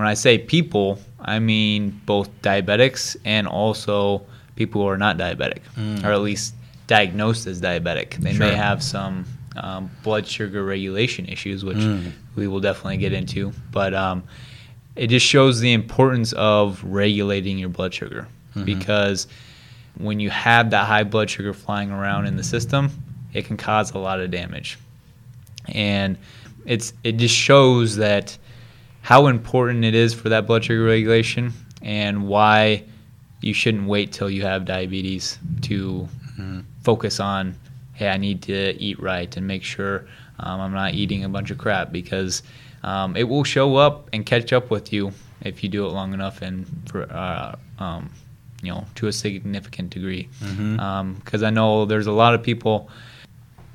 when 0.01 0.09
I 0.09 0.15
say 0.15 0.39
people, 0.39 0.99
I 1.21 1.39
mean 1.39 2.01
both 2.07 2.29
diabetics 2.43 3.17
and 3.25 3.47
also 3.47 4.23
people 4.57 4.81
who 4.83 4.89
are 4.89 4.99
not 4.99 5.17
diabetic, 5.19 5.61
Mm. 5.77 6.05
or 6.05 6.13
at 6.13 6.21
least 6.23 6.55
diagnosed 6.87 7.47
as 7.47 7.61
diabetic. 7.61 8.15
They 8.17 8.33
may 8.33 8.55
have 8.55 8.83
some 8.83 9.25
um, 9.57 9.91
blood 10.05 10.27
sugar 10.27 10.65
regulation 10.65 11.27
issues, 11.27 11.65
which 11.65 11.77
Mm. 11.77 12.13
we 12.37 12.47
will 12.49 12.61
definitely 12.61 12.97
get 12.99 13.13
into. 13.13 13.53
But 13.73 13.93
um, 13.95 14.23
it 14.97 15.09
just 15.09 15.27
shows 15.27 15.61
the 15.61 15.73
importance 15.73 16.33
of 16.35 16.83
regulating 16.85 17.59
your 17.59 17.69
blood 17.69 17.93
sugar 17.93 18.27
Mhm. 18.57 18.65
because 18.65 19.27
when 19.99 20.21
you 20.21 20.31
have 20.31 20.71
that 20.71 20.87
high 20.87 21.03
blood 21.05 21.29
sugar 21.29 21.53
flying 21.53 21.91
around 21.91 22.27
in 22.27 22.37
the 22.37 22.43
system, 22.45 22.91
it 23.35 23.45
can 23.45 23.57
cause 23.57 23.93
a 23.93 23.99
lot 23.99 24.21
of 24.21 24.31
damage. 24.31 24.79
And 25.69 26.17
it's 26.65 26.93
it 27.05 27.17
just 27.17 27.35
shows 27.35 27.97
that 27.97 28.37
how 29.03 29.27
important 29.27 29.85
it 29.85 29.95
is 29.95 30.13
for 30.15 30.29
that 30.29 30.47
blood 30.47 30.65
sugar 30.65 30.85
regulation 30.85 31.53
and 31.83 32.27
why 32.29 32.85
you 33.41 33.55
shouldn't 33.55 33.87
wait 33.89 34.13
till 34.13 34.29
you 34.31 34.43
have 34.43 34.65
diabetes 34.65 35.39
to 35.63 36.09
Mhm. 36.39 36.65
focus 36.83 37.21
on 37.21 37.55
hey 37.95 38.09
i 38.09 38.17
need 38.17 38.43
to 38.43 38.79
eat 38.81 38.99
right 39.01 39.37
and 39.37 39.47
make 39.47 39.63
sure 39.63 40.07
um, 40.39 40.61
i'm 40.61 40.73
not 40.73 40.95
eating 40.95 41.25
a 41.25 41.29
bunch 41.29 41.51
of 41.51 41.59
crap 41.59 41.93
because 41.93 42.43
um, 42.83 43.15
it 43.17 43.25
will 43.29 43.45
show 43.45 43.77
up 43.77 44.09
and 44.13 44.25
catch 44.25 44.53
up 44.53 44.71
with 44.71 44.93
you 44.93 45.13
if 45.43 45.63
you 45.63 45.69
do 45.69 45.85
it 45.87 45.91
long 45.91 46.15
enough 46.15 46.41
and 46.43 46.67
for 46.87 47.03
uh, 47.13 47.55
um, 47.79 48.11
you 48.63 48.71
know 48.71 48.85
to 48.95 49.07
a 49.07 49.13
significant 49.13 49.91
degree 49.91 50.29
because 51.19 51.43
i 51.43 51.51
know 51.51 51.85
there's 51.87 52.07
a 52.07 52.13
lot 52.13 52.35
of 52.35 52.43
people 52.43 52.89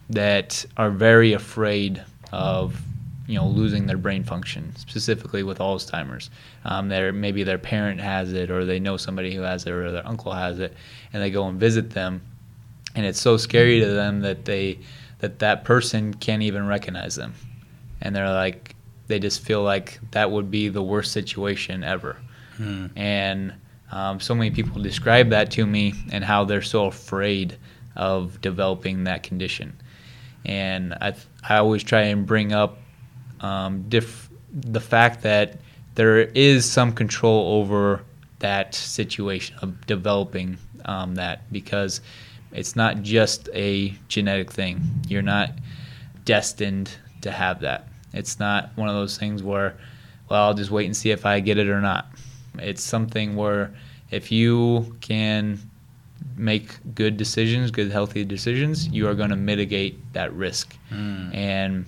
that 0.09 0.65
are 0.77 0.91
very 0.91 1.33
afraid 1.33 2.03
of 2.31 2.79
you 3.27 3.35
know 3.35 3.47
losing 3.47 3.87
their 3.87 3.97
brain 3.97 4.23
function 4.23 4.75
specifically 4.75 5.43
with 5.43 5.59
alzheimer's 5.59 6.29
um, 6.63 6.89
their 6.89 7.11
maybe 7.11 7.43
their 7.43 7.57
parent 7.57 7.99
has 7.99 8.33
it 8.33 8.51
or 8.51 8.65
they 8.65 8.79
know 8.79 8.97
somebody 8.97 9.33
who 9.33 9.41
has 9.41 9.65
it 9.65 9.71
or 9.71 9.91
their 9.91 10.07
uncle 10.07 10.31
has 10.31 10.59
it 10.59 10.73
and 11.11 11.21
they 11.21 11.31
go 11.31 11.47
and 11.47 11.59
visit 11.59 11.89
them 11.91 12.21
and 12.95 13.05
it's 13.05 13.19
so 13.19 13.37
scary 13.37 13.79
to 13.79 13.87
them 13.87 14.21
that 14.21 14.45
they 14.45 14.79
that 15.19 15.39
that 15.39 15.63
person 15.63 16.13
can't 16.13 16.43
even 16.43 16.67
recognize 16.67 17.15
them 17.15 17.33
and 18.01 18.15
they're 18.15 18.31
like 18.31 18.75
they 19.07 19.19
just 19.19 19.41
feel 19.41 19.63
like 19.63 19.99
that 20.11 20.31
would 20.31 20.49
be 20.49 20.69
the 20.69 20.81
worst 20.81 21.11
situation 21.11 21.83
ever. 21.83 22.17
Hmm. 22.57 22.87
And 22.95 23.53
um, 23.91 24.19
so 24.19 24.33
many 24.33 24.51
people 24.51 24.81
describe 24.81 25.29
that 25.29 25.51
to 25.51 25.65
me 25.65 25.93
and 26.11 26.23
how 26.23 26.45
they're 26.45 26.61
so 26.61 26.85
afraid 26.85 27.57
of 27.95 28.41
developing 28.41 29.03
that 29.05 29.23
condition. 29.23 29.79
And 30.43 30.95
I, 31.01 31.11
th- 31.11 31.25
I 31.47 31.57
always 31.57 31.83
try 31.83 32.01
and 32.01 32.25
bring 32.25 32.53
up 32.53 32.79
um, 33.45 33.85
diff- 33.89 34.29
the 34.51 34.79
fact 34.79 35.21
that 35.23 35.59
there 35.95 36.19
is 36.19 36.69
some 36.69 36.91
control 36.91 37.59
over 37.59 38.01
that 38.39 38.75
situation 38.75 39.55
of 39.61 39.85
developing 39.87 40.57
um, 40.85 41.15
that 41.15 41.51
because 41.51 42.01
it's 42.51 42.75
not 42.75 43.01
just 43.01 43.49
a 43.53 43.93
genetic 44.07 44.51
thing. 44.51 44.81
You're 45.07 45.21
not 45.21 45.51
destined 46.25 46.89
to 47.21 47.31
have 47.31 47.61
that. 47.61 47.87
It's 48.13 48.39
not 48.39 48.71
one 48.75 48.87
of 48.89 48.95
those 48.95 49.17
things 49.17 49.43
where, 49.43 49.75
well, 50.29 50.43
I'll 50.43 50.53
just 50.53 50.71
wait 50.71 50.85
and 50.85 50.95
see 50.95 51.11
if 51.11 51.25
I 51.25 51.39
get 51.39 51.57
it 51.57 51.67
or 51.69 51.81
not. 51.81 52.07
It's 52.59 52.83
something 52.83 53.35
where 53.35 53.73
if 54.11 54.31
you 54.31 54.95
can 55.01 55.59
make 56.37 56.69
good 56.95 57.17
decisions, 57.17 57.71
good 57.71 57.91
healthy 57.91 58.23
decisions, 58.23 58.87
you 58.87 59.07
are 59.07 59.15
going 59.15 59.29
to 59.31 59.35
mitigate 59.35 60.13
that 60.13 60.33
risk. 60.33 60.75
And 61.33 61.85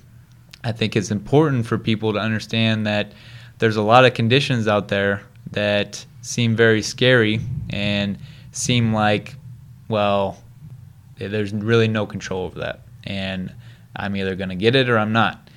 I 0.63 0.72
think 0.72 0.96
it's 0.96 1.12
important 1.12 1.65
for 1.65 1.78
people 1.78 2.13
to 2.13 2.20
understand 2.20 2.88
that 2.88 3.12
there's 3.60 3.76
a 3.76 3.82
lot 3.82 4.06
of 4.06 4.13
conditions 4.13 4.67
out 4.67 4.88
there 4.88 5.22
that 5.52 6.06
seem 6.22 6.56
very 6.56 6.82
scary 6.82 7.39
and 7.70 8.17
seem 8.52 8.93
like, 8.93 9.36
well, 9.88 10.38
there's 11.17 11.54
really 11.54 11.88
no 11.88 12.06
control 12.06 12.43
over 12.46 12.60
that. 12.60 12.82
And 13.04 13.54
I'm 13.96 14.15
either 14.15 14.36
going 14.36 14.50
to 14.50 14.56
get 14.56 14.76
it 14.76 14.89
or 14.89 14.98
I'm 14.98 15.13
not. 15.13 15.50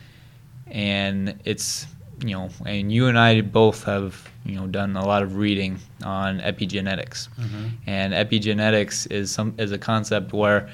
And 0.69 1.41
it's, 1.45 1.87
you 2.25 2.35
know, 2.35 2.51
and 2.65 2.93
you 2.93 3.09
and 3.09 3.19
I 3.19 3.41
both 3.41 3.85
have, 3.85 4.31
you 4.45 4.55
know, 4.55 4.67
done 4.67 4.97
a 4.97 5.05
lot 5.05 5.23
of 5.23 5.37
reading 5.37 5.79
on 6.05 6.39
epigenetics. 6.41 7.29
Mm-hmm. 7.31 7.67
And 7.87 8.13
epigenetics 8.13 9.11
is 9.11 9.31
some 9.31 9.55
is 9.59 9.73
a 9.73 9.79
concept 9.79 10.33
where 10.33 10.71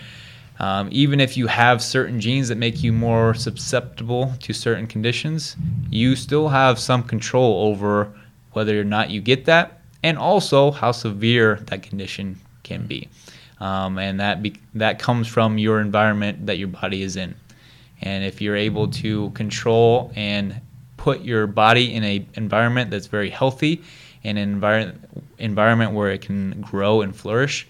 um, 0.59 0.89
even 0.91 1.21
if 1.21 1.37
you 1.37 1.47
have 1.47 1.83
certain 1.83 2.21
genes 2.21 2.49
that 2.49 2.57
make 2.57 2.83
you 2.83 2.93
more 2.93 3.35
susceptible 3.35 4.33
to 4.41 4.53
certain 4.53 4.87
conditions, 4.87 5.57
you 5.91 6.17
still 6.17 6.49
have 6.49 6.79
some 6.79 7.03
control 7.03 7.69
over 7.69 8.13
whether 8.53 8.81
or 8.81 8.85
not 8.85 9.11
you 9.11 9.21
get 9.21 9.45
that, 9.45 9.83
and 10.03 10.17
also 10.17 10.71
how 10.71 10.93
severe 10.93 11.57
that 11.67 11.83
condition 11.83 12.41
can 12.63 12.87
be. 12.87 13.09
Um, 13.61 13.99
and 13.99 14.21
that 14.21 14.43
be, 14.43 14.57
that 14.75 14.99
comes 14.99 15.29
from 15.29 15.59
your 15.59 15.81
environment 15.81 16.47
that 16.47 16.59
your 16.59 16.69
body 16.69 17.03
is 17.03 17.17
in. 17.17 17.35
And 18.03 18.25
if 18.25 18.41
you're 18.41 18.57
able 18.57 18.89
to 18.89 19.31
control 19.31 20.13
and 20.15 20.61
put 20.97 21.23
your 21.23 21.47
body 21.47 21.95
in 21.95 22.05
a 22.05 22.27
environment 22.35 22.91
that's 22.91 23.07
very 23.07 23.31
healthy, 23.31 23.83
and 24.25 24.39
an 24.39 24.49
environment 24.49 25.25
environment 25.39 25.93
where 25.93 26.11
it 26.11 26.21
can 26.21 26.61
grow 26.61 27.03
and 27.03 27.15
flourish, 27.15 27.67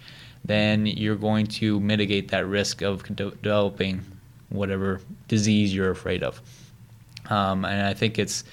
then 0.47 0.87
you're 0.87 1.17
going 1.17 1.47
to 1.47 1.81
mitigate 1.81 2.29
that 2.29 2.47
risk 2.47 2.83
of 2.83 3.05
de- 3.15 3.31
developing 3.31 4.03
whatever 4.49 5.01
disease 5.29 5.75
you're 5.75 5.91
afraid 5.91 6.23
of. 6.23 6.41
Um, 7.29 7.65
and 7.65 7.87
I 7.87 7.95
think 7.95 8.19
it's, 8.19 8.45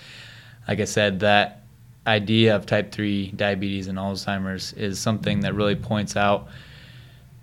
like 0.67 0.79
I 0.79 0.85
said, 0.85 1.19
that 1.19 1.63
idea 2.07 2.55
of 2.55 2.65
type 2.65 2.91
3 2.91 3.31
diabetes 3.31 3.87
and 3.87 3.97
Alzheimer's 3.97 4.73
is 4.73 4.99
something 4.99 5.41
that 5.41 5.53
really 5.53 5.75
points 5.75 6.17
out 6.17 6.47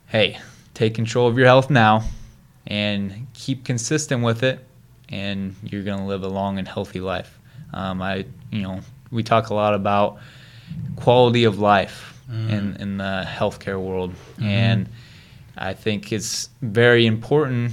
hey, 0.08 0.36
take 0.74 0.92
control 0.92 1.28
of 1.28 1.38
your 1.38 1.46
health 1.46 1.70
now 1.70 2.02
and 2.66 3.28
keep 3.32 3.64
consistent 3.64 4.24
with 4.24 4.42
it, 4.42 4.58
and 5.08 5.54
you're 5.62 5.84
going 5.84 5.98
to 5.98 6.04
live 6.04 6.24
a 6.24 6.28
long 6.28 6.58
and 6.58 6.66
healthy 6.66 7.00
life. 7.00 7.38
Um, 7.72 8.02
I, 8.02 8.26
you 8.50 8.62
know, 8.62 8.80
we 9.12 9.22
talk 9.22 9.50
a 9.50 9.54
lot 9.54 9.72
about 9.72 10.18
quality 10.96 11.44
of 11.44 11.60
life 11.60 12.09
in, 12.30 12.76
in 12.78 12.96
the 12.98 13.24
healthcare 13.26 13.80
world, 13.80 14.14
and 14.40 14.88
I 15.56 15.74
think 15.74 16.12
it's 16.12 16.48
very 16.62 17.06
important 17.06 17.72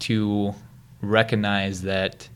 to 0.00 0.54
recognize 1.00 1.82
that 1.82 2.28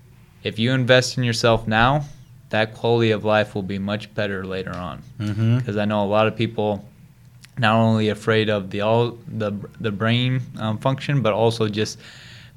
if 0.42 0.59
you 0.59 0.72
invest 0.72 1.18
in 1.18 1.24
yourself 1.24 1.66
now, 1.66 2.04
that 2.50 2.74
quality 2.74 3.11
of 3.11 3.24
life 3.24 3.54
will 3.54 3.62
be 3.62 3.78
much 3.78 4.12
better 4.14 4.44
later 4.44 4.74
on. 4.74 5.02
Mm-hmm. 5.20 5.59
Because 5.59 5.76
I 5.76 5.85
know 5.85 6.02
a 6.02 6.07
lot 6.07 6.26
of 6.26 6.37
people 6.37 6.85
not 7.59 7.74
only 7.74 8.09
afraid 8.09 8.48
of 8.48 8.70
the 8.70 8.81
all 8.81 9.18
the 9.26 9.52
the 9.81 9.90
brain 9.90 10.40
um, 10.59 10.78
function, 10.78 11.22
but 11.22 11.33
also 11.33 11.68
just 11.68 11.98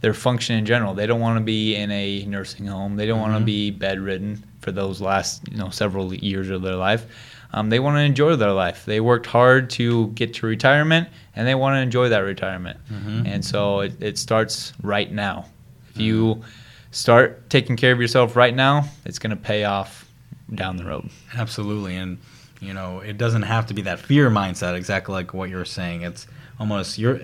their 0.01 0.13
function 0.13 0.55
in 0.55 0.65
general. 0.65 0.93
They 0.93 1.07
don't 1.07 1.19
want 1.19 1.37
to 1.37 1.43
be 1.43 1.75
in 1.75 1.91
a 1.91 2.25
nursing 2.25 2.65
home. 2.67 2.95
They 2.95 3.05
don't 3.05 3.19
want 3.19 3.37
to 3.37 3.43
be 3.43 3.71
bedridden 3.71 4.43
for 4.61 4.71
those 4.71 5.01
last 5.01 5.41
you 5.49 5.57
know 5.57 5.69
several 5.69 6.13
years 6.13 6.49
of 6.49 6.61
their 6.61 6.75
life. 6.75 7.05
Um, 7.53 7.69
they 7.69 7.79
want 7.79 7.97
to 7.97 8.01
enjoy 8.01 8.35
their 8.37 8.53
life. 8.53 8.85
They 8.85 8.99
worked 9.01 9.25
hard 9.25 9.69
to 9.71 10.07
get 10.09 10.33
to 10.35 10.45
retirement, 10.45 11.09
and 11.35 11.47
they 11.47 11.55
want 11.55 11.75
to 11.75 11.79
enjoy 11.79 12.09
that 12.09 12.19
retirement. 12.19 12.79
And 13.27 13.43
so 13.43 13.81
it, 13.81 14.01
it 14.01 14.17
starts 14.17 14.73
right 14.81 15.11
now. 15.11 15.45
If 15.89 15.99
you 15.99 16.43
start 16.91 17.49
taking 17.49 17.75
care 17.75 17.91
of 17.91 17.99
yourself 17.99 18.35
right 18.35 18.55
now, 18.55 18.85
it's 19.05 19.19
going 19.19 19.31
to 19.31 19.41
pay 19.41 19.65
off 19.65 20.07
down 20.53 20.77
the 20.77 20.85
road. 20.85 21.09
Absolutely, 21.35 21.95
and 21.97 22.17
you 22.61 22.73
know 22.73 22.99
it 22.99 23.17
doesn't 23.17 23.43
have 23.43 23.65
to 23.67 23.73
be 23.73 23.81
that 23.83 23.99
fear 23.99 24.29
mindset. 24.29 24.75
Exactly 24.75 25.13
like 25.13 25.33
what 25.33 25.49
you're 25.49 25.65
saying. 25.65 26.03
It's 26.03 26.27
almost 26.61 26.97
you're 26.99 27.19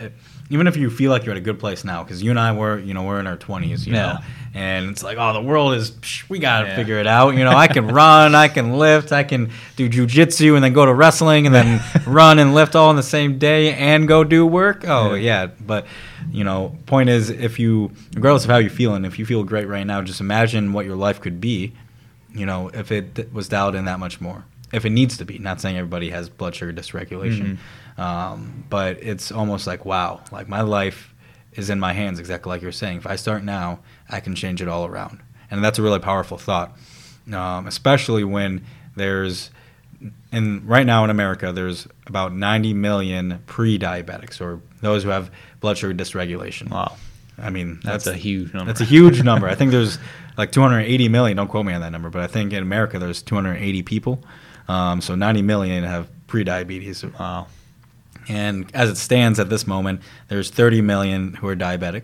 even 0.50 0.66
if 0.66 0.78
you 0.78 0.90
feel 0.90 1.12
like 1.12 1.26
you're 1.26 1.34
at 1.34 1.38
a 1.38 1.42
good 1.42 1.60
place 1.60 1.84
now, 1.84 2.04
because 2.04 2.24
you 2.24 2.30
and 2.32 2.40
I 2.40 2.52
were 2.54 2.80
you 2.80 2.94
know 2.94 3.04
we're 3.04 3.20
in 3.20 3.28
our 3.28 3.38
20s, 3.38 3.86
you 3.86 3.94
Yeah. 3.94 4.02
know, 4.02 4.18
and 4.56 4.90
it's 4.90 5.04
like 5.04 5.18
oh 5.20 5.32
the 5.34 5.42
world 5.42 5.74
is 5.76 5.92
psh, 5.92 6.28
we 6.30 6.40
gotta 6.40 6.68
Yeah. 6.68 6.76
figure 6.76 6.98
it 7.00 7.06
out. 7.08 7.36
You 7.38 7.44
know 7.46 7.52
I 7.52 7.68
can 7.68 7.88
run, 8.02 8.34
I 8.34 8.48
can 8.48 8.74
lift, 8.78 9.12
I 9.12 9.24
can 9.24 9.52
do 9.76 9.88
jujitsu, 9.90 10.56
and 10.56 10.64
then 10.64 10.74
go 10.74 10.86
to 10.86 10.94
wrestling, 10.94 11.46
and 11.46 11.54
then 11.54 11.82
run 12.08 12.40
and 12.40 12.54
lift 12.56 12.76
all 12.76 12.90
in 12.90 12.96
the 12.96 13.04
same 13.04 13.38
day, 13.38 13.74
and 13.76 14.08
go 14.08 14.24
do 14.24 14.46
work. 14.46 14.84
Oh 14.88 15.14
Yeah. 15.14 15.22
yeah, 15.46 15.48
but 15.66 15.86
you 16.32 16.44
know 16.44 16.76
point 16.88 17.10
is 17.10 17.30
if 17.30 17.60
you 17.60 17.92
regardless 18.16 18.44
of 18.46 18.50
how 18.50 18.58
you're 18.58 18.70
feeling, 18.72 19.06
if 19.06 19.20
you 19.20 19.26
feel 19.26 19.44
great 19.44 19.68
right 19.68 19.86
now, 19.86 20.02
just 20.02 20.20
imagine 20.22 20.74
what 20.74 20.86
your 20.86 20.96
life 20.96 21.22
could 21.22 21.40
be 21.40 21.74
you 22.34 22.46
know, 22.46 22.70
if 22.74 22.92
it 22.92 23.34
was 23.34 23.48
dialed 23.50 23.74
in 23.74 23.86
that 23.86 24.00
much 24.00 24.22
more. 24.22 24.44
If 24.74 24.86
it 24.86 24.90
needs 24.90 25.18
to 25.18 25.26
be, 25.26 25.40
not 25.40 25.62
saying 25.62 25.78
everybody 25.78 26.10
has 26.10 26.30
blood 26.30 26.54
sugar 26.54 26.74
dysregulation, 26.74 27.58
um, 27.98 28.66
but 28.70 29.02
it's 29.02 29.32
almost 29.32 29.66
like 29.66 29.86
wow, 29.86 30.22
like 30.32 30.48
my 30.48 30.62
life 30.62 31.14
is 31.54 31.70
in 31.70 31.80
my 31.80 31.94
hands, 31.94 32.20
exactly 32.20 32.50
like 32.50 32.62
you're 32.62 32.72
saying. 32.72 32.98
If 32.98 33.08
I 33.08 33.16
start 33.16 33.44
now, 33.44 33.80
I 34.10 34.20
can 34.20 34.36
change 34.36 34.62
it 34.62 34.68
all 34.68 34.86
around, 34.86 35.22
and 35.50 35.64
that's 35.64 35.80
a 35.80 35.82
really 35.82 36.00
powerful 36.00 36.38
thought, 36.38 36.78
um, 37.32 37.66
especially 37.68 38.24
when 38.24 38.66
there's, 38.96 39.52
and 40.32 40.68
right 40.68 40.86
now 40.86 41.04
in 41.04 41.10
America, 41.10 41.52
there's 41.52 41.88
about 42.06 42.34
90 42.34 42.74
million 42.74 43.42
pre-diabetics 43.48 44.42
or 44.42 44.62
those 44.82 45.04
who 45.04 45.10
have 45.10 45.32
blood 45.60 45.78
sugar 45.78 45.94
dysregulation. 45.94 46.70
Wow, 46.70 46.98
I 47.38 47.50
mean, 47.50 47.80
that's, 47.84 48.06
a 48.08 48.14
huge 48.14 48.54
number. 48.54 48.66
that's 48.66 48.82
a 48.82 48.86
huge 48.86 49.24
number. 49.24 49.48
I 49.48 49.56
think 49.56 49.72
there's 49.72 49.98
like 50.38 50.52
280 50.52 51.10
million. 51.10 51.38
Don't 51.38 51.48
quote 51.48 51.66
me 51.66 51.74
on 51.74 51.82
that 51.82 51.92
number, 51.92 52.10
but 52.10 52.22
I 52.22 52.28
think 52.28 52.54
in 52.54 52.62
America 52.62 53.00
there's 53.00 53.22
280 53.22 53.84
people. 53.84 54.24
Um, 54.68 55.02
so 55.02 55.16
90 55.16 55.42
million 55.42 55.84
have 55.84 56.10
pre-diabetes. 56.28 57.04
wow. 57.04 57.48
And 58.30 58.70
as 58.74 58.90
it 58.90 58.98
stands 58.98 59.40
at 59.40 59.50
this 59.50 59.66
moment, 59.66 60.02
there's 60.28 60.50
30 60.50 60.82
million 60.82 61.34
who 61.36 61.48
are 61.48 61.56
diabetic, 61.56 62.04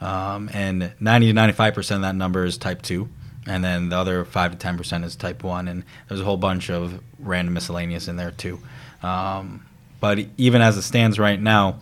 um, 0.00 0.50
and 0.52 0.92
90 1.00 1.28
to 1.28 1.32
95 1.32 1.74
percent 1.74 1.96
of 1.96 2.02
that 2.02 2.14
number 2.14 2.44
is 2.44 2.58
type 2.58 2.82
two, 2.82 3.08
and 3.46 3.64
then 3.64 3.88
the 3.88 3.96
other 3.96 4.24
five 4.24 4.52
to 4.52 4.58
10 4.58 4.76
percent 4.76 5.04
is 5.04 5.16
type 5.16 5.42
one, 5.42 5.66
and 5.68 5.84
there's 6.08 6.20
a 6.20 6.24
whole 6.24 6.36
bunch 6.36 6.70
of 6.70 7.00
random 7.18 7.54
miscellaneous 7.54 8.08
in 8.08 8.16
there 8.16 8.30
too. 8.30 8.60
Um, 9.02 9.64
but 10.00 10.18
even 10.36 10.60
as 10.60 10.76
it 10.76 10.82
stands 10.82 11.18
right 11.18 11.40
now, 11.40 11.80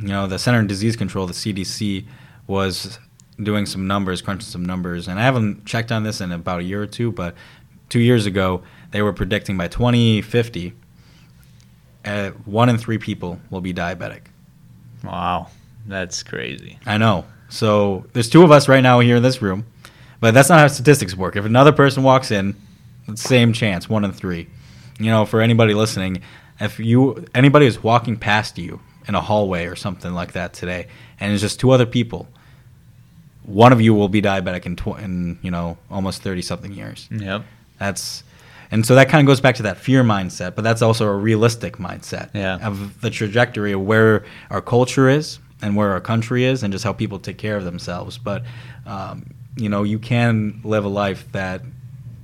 you 0.00 0.08
know, 0.08 0.28
the 0.28 0.38
Center 0.38 0.60
for 0.62 0.68
Disease 0.68 0.94
Control, 0.94 1.26
the 1.26 1.32
CDC, 1.32 2.04
was 2.46 3.00
doing 3.42 3.66
some 3.66 3.88
numbers, 3.88 4.22
crunching 4.22 4.46
some 4.46 4.64
numbers, 4.64 5.08
and 5.08 5.18
I 5.18 5.22
haven't 5.22 5.64
checked 5.64 5.90
on 5.90 6.04
this 6.04 6.20
in 6.20 6.30
about 6.30 6.60
a 6.60 6.64
year 6.64 6.82
or 6.82 6.86
two, 6.86 7.10
but 7.10 7.34
two 7.88 8.00
years 8.00 8.26
ago 8.26 8.62
they 8.94 9.02
were 9.02 9.12
predicting 9.12 9.56
by 9.56 9.66
2050 9.66 10.72
uh, 12.04 12.30
one 12.44 12.68
in 12.68 12.78
three 12.78 12.96
people 12.96 13.40
will 13.50 13.60
be 13.60 13.74
diabetic. 13.74 14.26
Wow, 15.02 15.48
that's 15.84 16.22
crazy. 16.22 16.78
I 16.86 16.96
know. 16.96 17.24
So 17.48 18.06
there's 18.12 18.30
two 18.30 18.44
of 18.44 18.52
us 18.52 18.68
right 18.68 18.82
now 18.82 19.00
here 19.00 19.16
in 19.16 19.22
this 19.24 19.42
room, 19.42 19.66
but 20.20 20.32
that's 20.32 20.48
not 20.48 20.60
how 20.60 20.68
statistics 20.68 21.16
work. 21.16 21.34
If 21.34 21.44
another 21.44 21.72
person 21.72 22.04
walks 22.04 22.30
in, 22.30 22.54
same 23.16 23.52
chance, 23.52 23.88
one 23.88 24.04
in 24.04 24.12
three. 24.12 24.46
You 25.00 25.06
know, 25.06 25.26
for 25.26 25.40
anybody 25.40 25.74
listening, 25.74 26.22
if 26.60 26.78
you 26.78 27.26
anybody 27.34 27.66
is 27.66 27.82
walking 27.82 28.16
past 28.16 28.58
you 28.58 28.78
in 29.08 29.16
a 29.16 29.20
hallway 29.20 29.66
or 29.66 29.74
something 29.74 30.14
like 30.14 30.34
that 30.34 30.52
today, 30.52 30.86
and 31.18 31.32
it's 31.32 31.42
just 31.42 31.58
two 31.58 31.72
other 31.72 31.86
people, 31.86 32.28
one 33.42 33.72
of 33.72 33.80
you 33.80 33.92
will 33.92 34.08
be 34.08 34.22
diabetic 34.22 34.66
in, 34.66 34.76
tw- 34.76 35.00
in 35.00 35.40
you 35.42 35.50
know 35.50 35.78
almost 35.90 36.22
thirty 36.22 36.42
something 36.42 36.72
years. 36.72 37.08
Yep. 37.10 37.44
That's 37.80 38.22
and 38.74 38.84
so 38.84 38.96
that 38.96 39.08
kind 39.08 39.20
of 39.24 39.30
goes 39.30 39.40
back 39.40 39.54
to 39.54 39.62
that 39.62 39.78
fear 39.78 40.02
mindset, 40.02 40.56
but 40.56 40.62
that's 40.62 40.82
also 40.82 41.06
a 41.06 41.16
realistic 41.16 41.76
mindset 41.76 42.30
Yeah. 42.34 42.58
of 42.66 43.00
the 43.00 43.08
trajectory 43.08 43.72
of 43.72 43.80
where 43.80 44.24
our 44.50 44.60
culture 44.60 45.08
is 45.08 45.38
and 45.62 45.76
where 45.76 45.92
our 45.92 46.00
country 46.00 46.44
is, 46.44 46.64
and 46.64 46.72
just 46.72 46.84
how 46.84 46.92
people 46.92 47.20
take 47.20 47.38
care 47.38 47.56
of 47.56 47.64
themselves. 47.64 48.18
But 48.18 48.42
um, 48.84 49.26
you 49.56 49.68
know, 49.68 49.84
you 49.84 50.00
can 50.00 50.60
live 50.64 50.84
a 50.84 50.88
life 50.88 51.30
that 51.32 51.62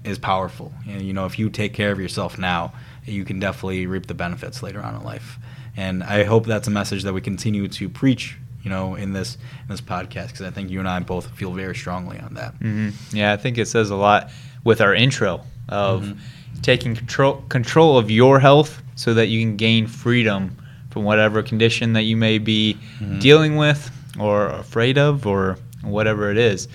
is 0.04 0.18
powerful. 0.18 0.72
And, 0.88 1.02
you 1.02 1.12
know, 1.12 1.26
if 1.26 1.38
you 1.38 1.50
take 1.50 1.72
care 1.72 1.92
of 1.92 2.00
yourself 2.00 2.36
now, 2.36 2.72
you 3.04 3.24
can 3.24 3.38
definitely 3.38 3.86
reap 3.86 4.06
the 4.06 4.14
benefits 4.14 4.62
later 4.62 4.82
on 4.82 4.96
in 4.96 5.04
life. 5.04 5.38
And 5.76 6.02
I 6.02 6.24
hope 6.24 6.46
that's 6.46 6.66
a 6.66 6.70
message 6.70 7.04
that 7.04 7.12
we 7.12 7.20
continue 7.20 7.68
to 7.68 7.88
preach, 7.88 8.36
you 8.64 8.70
know, 8.70 8.96
in 8.96 9.12
this 9.12 9.36
in 9.36 9.68
this 9.68 9.80
podcast 9.80 10.28
because 10.28 10.42
I 10.42 10.50
think 10.50 10.68
you 10.70 10.80
and 10.80 10.88
I 10.88 10.98
both 10.98 11.30
feel 11.30 11.52
very 11.52 11.76
strongly 11.76 12.18
on 12.18 12.34
that. 12.34 12.58
Mm-hmm. 12.58 13.16
Yeah, 13.16 13.32
I 13.32 13.36
think 13.36 13.56
it 13.56 13.68
says 13.68 13.90
a 13.90 13.96
lot 13.96 14.30
with 14.64 14.80
our 14.80 14.94
intro 14.94 15.42
of 15.68 16.02
mm-hmm. 16.02 16.18
Taking 16.62 16.94
control 16.94 17.42
control 17.48 17.98
of 17.98 18.10
your 18.10 18.40
health 18.40 18.82
so 18.94 19.14
that 19.14 19.26
you 19.26 19.40
can 19.40 19.56
gain 19.56 19.86
freedom 19.86 20.56
from 20.90 21.04
whatever 21.04 21.42
condition 21.42 21.92
that 21.94 22.02
you 22.02 22.16
may 22.16 22.38
be 22.38 22.76
mm-hmm. 22.98 23.18
dealing 23.18 23.56
with 23.56 23.90
or 24.18 24.48
afraid 24.48 24.98
of 24.98 25.26
or 25.26 25.56
whatever 25.82 26.30
it 26.30 26.36
is. 26.36 26.68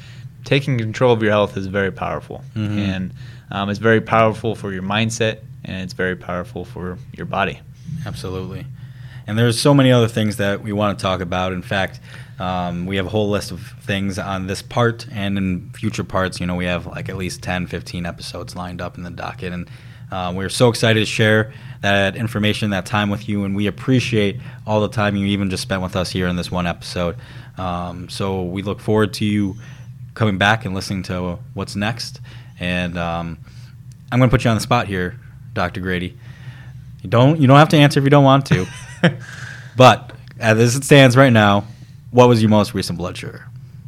Taking 0.43 0.77
control 0.77 1.13
of 1.13 1.21
your 1.21 1.31
health 1.31 1.57
is 1.57 1.67
very 1.67 1.91
powerful, 1.91 2.43
mm-hmm. 2.55 2.77
and 2.77 3.13
um, 3.51 3.69
it's 3.69 3.79
very 3.79 4.01
powerful 4.01 4.55
for 4.55 4.71
your 4.71 4.83
mindset, 4.83 5.39
and 5.63 5.81
it's 5.81 5.93
very 5.93 6.15
powerful 6.15 6.65
for 6.65 6.97
your 7.13 7.25
body. 7.25 7.59
Absolutely. 8.05 8.65
And 9.27 9.37
there's 9.37 9.59
so 9.59 9.73
many 9.73 9.91
other 9.91 10.07
things 10.07 10.37
that 10.37 10.61
we 10.61 10.71
want 10.71 10.97
to 10.97 11.01
talk 11.01 11.21
about. 11.21 11.51
In 11.51 11.61
fact, 11.61 11.99
um, 12.39 12.85
we 12.85 12.97
have 12.97 13.07
a 13.07 13.09
whole 13.09 13.29
list 13.29 13.51
of 13.51 13.61
things 13.81 14.19
on 14.19 14.47
this 14.47 14.61
part 14.61 15.07
and 15.11 15.37
in 15.37 15.71
future 15.71 16.03
parts. 16.03 16.39
You 16.39 16.45
know, 16.45 16.55
we 16.55 16.65
have 16.65 16.85
like 16.85 17.09
at 17.09 17.17
least 17.17 17.41
10, 17.41 17.67
15 17.67 18.05
episodes 18.05 18.55
lined 18.55 18.81
up 18.81 18.97
in 18.97 19.03
the 19.03 19.09
docket. 19.09 19.53
And 19.53 19.69
uh, 20.11 20.31
we're 20.35 20.49
so 20.49 20.69
excited 20.69 20.99
to 20.99 21.05
share 21.05 21.53
that 21.81 22.15
information, 22.15 22.69
that 22.69 22.85
time 22.85 23.09
with 23.09 23.27
you. 23.27 23.43
And 23.45 23.55
we 23.55 23.67
appreciate 23.67 24.39
all 24.67 24.81
the 24.81 24.89
time 24.89 25.15
you 25.15 25.25
even 25.27 25.49
just 25.49 25.63
spent 25.63 25.81
with 25.81 25.95
us 25.95 26.11
here 26.11 26.27
in 26.27 26.35
this 26.35 26.51
one 26.51 26.67
episode. 26.67 27.15
Um, 27.57 28.09
so 28.09 28.43
we 28.43 28.61
look 28.61 28.79
forward 28.79 29.13
to 29.15 29.25
you 29.25 29.55
coming 30.13 30.37
back 30.37 30.65
and 30.65 30.75
listening 30.75 31.03
to 31.03 31.39
what's 31.53 31.75
next. 31.75 32.21
And 32.59 32.97
um, 32.97 33.37
I'm 34.11 34.19
going 34.19 34.29
to 34.29 34.33
put 34.33 34.43
you 34.43 34.49
on 34.49 34.55
the 34.55 34.61
spot 34.61 34.87
here, 34.87 35.19
Dr. 35.53 35.81
Grady. 35.81 36.17
You 37.01 37.09
don't 37.09 37.39
you 37.39 37.45
don't 37.45 37.57
have 37.57 37.69
to 37.69 37.77
answer 37.77 37.99
if 37.99 38.03
you 38.03 38.09
don't 38.09 38.23
want 38.23 38.47
to. 38.47 38.65
but 39.77 40.11
as 40.39 40.75
it 40.75 40.83
stands 40.83 41.15
right 41.17 41.33
now, 41.33 41.65
what 42.11 42.29
was 42.29 42.41
your 42.41 42.49
most 42.49 42.73
recent 42.73 42.97
blood 42.97 43.17
sugar? 43.17 43.45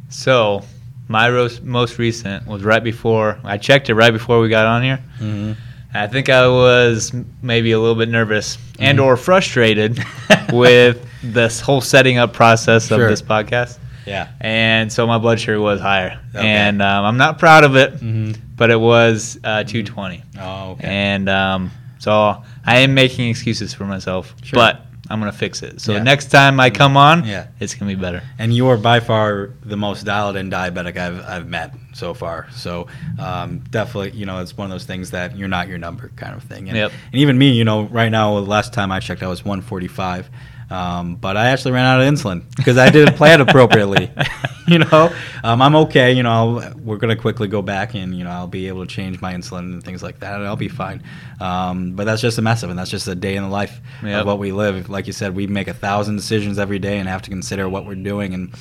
So 0.08 0.62
my 1.08 1.30
most 1.62 1.98
recent 1.98 2.46
was 2.46 2.62
right 2.62 2.84
before 2.84 3.38
I 3.44 3.56
checked 3.56 3.88
it 3.88 3.94
right 3.94 4.12
before 4.12 4.40
we 4.40 4.48
got 4.48 4.66
on 4.66 4.82
here. 4.82 5.02
Mm-hmm. 5.18 5.52
I 5.94 6.06
think 6.06 6.28
I 6.28 6.46
was 6.46 7.12
maybe 7.40 7.72
a 7.72 7.80
little 7.80 7.94
bit 7.94 8.10
nervous 8.10 8.56
mm-hmm. 8.56 8.82
and 8.82 9.00
or 9.00 9.16
frustrated 9.16 9.98
with 10.52 11.04
this 11.22 11.60
whole 11.60 11.80
setting 11.80 12.18
up 12.18 12.34
process 12.34 12.90
of 12.90 12.98
this 13.00 13.22
podcast. 13.22 13.78
Yeah. 14.06 14.28
And 14.40 14.92
so 14.92 15.06
my 15.06 15.18
blood 15.18 15.40
sugar 15.40 15.60
was 15.60 15.80
higher, 15.80 16.18
okay. 16.34 16.46
and 16.46 16.80
um, 16.80 17.04
I'm 17.04 17.16
not 17.18 17.38
proud 17.38 17.64
of 17.64 17.76
it, 17.76 17.94
mm-hmm. 17.94 18.32
but 18.56 18.70
it 18.70 18.80
was 18.80 19.38
uh, 19.44 19.64
220. 19.64 20.22
Oh, 20.40 20.70
okay. 20.72 20.88
And 20.88 21.28
um, 21.28 21.70
so 21.98 22.42
I 22.64 22.78
am 22.78 22.94
making 22.94 23.28
excuses 23.28 23.74
for 23.74 23.84
myself, 23.84 24.34
sure. 24.42 24.56
but 24.56 24.86
I'm 25.10 25.18
gonna 25.18 25.32
fix 25.32 25.62
it. 25.62 25.80
So 25.80 25.92
yeah. 25.92 26.02
next 26.02 26.26
time 26.26 26.60
I 26.60 26.70
come 26.70 26.96
on, 26.96 27.24
yeah. 27.24 27.48
it's 27.60 27.74
gonna 27.74 27.94
be 27.94 28.00
better. 28.00 28.22
And 28.38 28.54
you 28.54 28.68
are 28.68 28.76
by 28.76 29.00
far 29.00 29.50
the 29.64 29.76
most 29.76 30.04
dialed-in 30.04 30.50
diabetic 30.50 30.96
I've 30.96 31.24
I've 31.24 31.48
met 31.48 31.74
so 31.94 32.14
far. 32.14 32.48
So 32.52 32.86
um, 33.18 33.60
definitely, 33.70 34.18
you 34.18 34.26
know, 34.26 34.40
it's 34.40 34.56
one 34.56 34.66
of 34.66 34.70
those 34.70 34.84
things 34.84 35.10
that 35.10 35.36
you're 35.36 35.48
not 35.48 35.68
your 35.68 35.78
number 35.78 36.10
kind 36.16 36.34
of 36.34 36.42
thing. 36.44 36.68
And, 36.68 36.76
yep. 36.76 36.92
and 37.12 37.20
even 37.20 37.38
me, 37.38 37.50
you 37.52 37.64
know, 37.64 37.82
right 37.84 38.10
now, 38.10 38.34
the 38.34 38.46
last 38.46 38.72
time 38.72 38.92
I 38.92 39.00
checked, 39.00 39.22
I 39.22 39.28
was 39.28 39.44
145. 39.44 40.30
Um, 40.70 41.16
but 41.16 41.36
I 41.36 41.48
actually 41.48 41.72
ran 41.72 41.86
out 41.86 42.00
of 42.00 42.12
insulin 42.12 42.44
because 42.56 42.76
I 42.76 42.90
didn't 42.90 43.14
plan 43.14 43.40
appropriately. 43.40 44.10
you 44.68 44.78
know, 44.78 45.10
um, 45.42 45.62
I'm 45.62 45.74
okay. 45.76 46.12
You 46.12 46.22
know, 46.22 46.30
I'll, 46.30 46.74
we're 46.78 46.98
gonna 46.98 47.16
quickly 47.16 47.48
go 47.48 47.62
back 47.62 47.94
and 47.94 48.14
you 48.14 48.24
know 48.24 48.30
I'll 48.30 48.46
be 48.46 48.68
able 48.68 48.86
to 48.86 48.94
change 48.94 49.20
my 49.20 49.32
insulin 49.32 49.60
and 49.60 49.82
things 49.82 50.02
like 50.02 50.20
that, 50.20 50.34
and 50.34 50.46
I'll 50.46 50.56
be 50.56 50.68
fine. 50.68 51.02
Um, 51.40 51.92
but 51.92 52.04
that's 52.04 52.20
just 52.20 52.36
a 52.38 52.42
mess 52.42 52.62
of 52.62 52.68
it. 52.68 52.72
And 52.72 52.78
that's 52.78 52.90
just 52.90 53.08
a 53.08 53.14
day 53.14 53.36
in 53.36 53.44
the 53.44 53.48
life 53.48 53.80
yep. 54.02 54.20
of 54.20 54.26
what 54.26 54.38
we 54.38 54.52
live. 54.52 54.90
Like 54.90 55.06
you 55.06 55.12
said, 55.12 55.34
we 55.34 55.46
make 55.46 55.68
a 55.68 55.74
thousand 55.74 56.16
decisions 56.16 56.58
every 56.58 56.78
day 56.78 56.98
and 56.98 57.08
have 57.08 57.22
to 57.22 57.30
consider 57.30 57.68
what 57.68 57.86
we're 57.86 57.94
doing, 57.94 58.34
and 58.34 58.54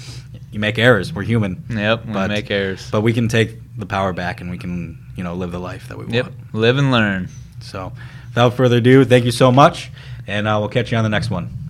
you 0.51 0.59
make 0.59 0.79
errors. 0.79 1.13
We're 1.13 1.23
human. 1.23 1.65
Yep, 1.69 2.03
but, 2.05 2.29
we 2.29 2.35
make 2.35 2.49
errors. 2.49 2.89
But 2.89 3.01
we 3.01 3.11
can 3.11 3.27
take 3.27 3.57
the 3.77 3.85
power 3.85 4.13
back 4.13 4.39
and 4.41 4.49
we 4.49 4.57
can 4.57 4.97
you 5.15 5.23
know 5.23 5.33
live 5.33 5.51
the 5.51 5.59
life 5.59 5.89
that 5.89 5.97
we 5.97 6.05
want. 6.05 6.15
yep. 6.15 6.25
want. 6.25 6.53
Live 6.53 6.77
and 6.77 6.89
learn. 6.89 7.27
So, 7.59 7.91
without 8.29 8.53
further 8.53 8.77
ado, 8.77 9.03
thank 9.03 9.25
you 9.25 9.31
so 9.31 9.51
much, 9.51 9.91
and 10.25 10.47
uh, 10.47 10.57
we'll 10.59 10.69
catch 10.69 10.91
you 10.91 10.97
on 10.97 11.03
the 11.03 11.09
next 11.09 11.29
one. 11.29 11.66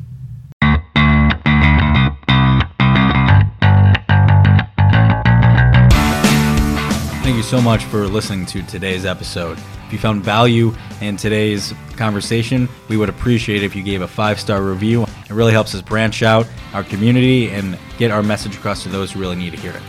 So 7.47 7.61
much 7.61 7.85
for 7.85 8.05
listening 8.07 8.45
to 8.47 8.61
today's 8.63 9.05
episode. 9.05 9.57
If 9.85 9.93
you 9.93 9.99
found 9.99 10.21
value 10.21 10.75
in 10.99 11.15
today's 11.15 11.73
conversation, 11.95 12.67
we 12.89 12.97
would 12.97 13.07
appreciate 13.07 13.63
it 13.63 13.65
if 13.65 13.73
you 13.73 13.83
gave 13.83 14.01
a 14.01 14.07
five 14.07 14.37
star 14.37 14.61
review. 14.61 15.03
It 15.03 15.29
really 15.29 15.53
helps 15.53 15.73
us 15.73 15.81
branch 15.81 16.23
out 16.23 16.45
our 16.73 16.83
community 16.83 17.49
and 17.51 17.79
get 17.97 18.11
our 18.11 18.21
message 18.21 18.57
across 18.57 18.83
to 18.83 18.89
those 18.89 19.13
who 19.13 19.21
really 19.21 19.37
need 19.37 19.51
to 19.51 19.57
hear 19.57 19.71
it. 19.71 19.81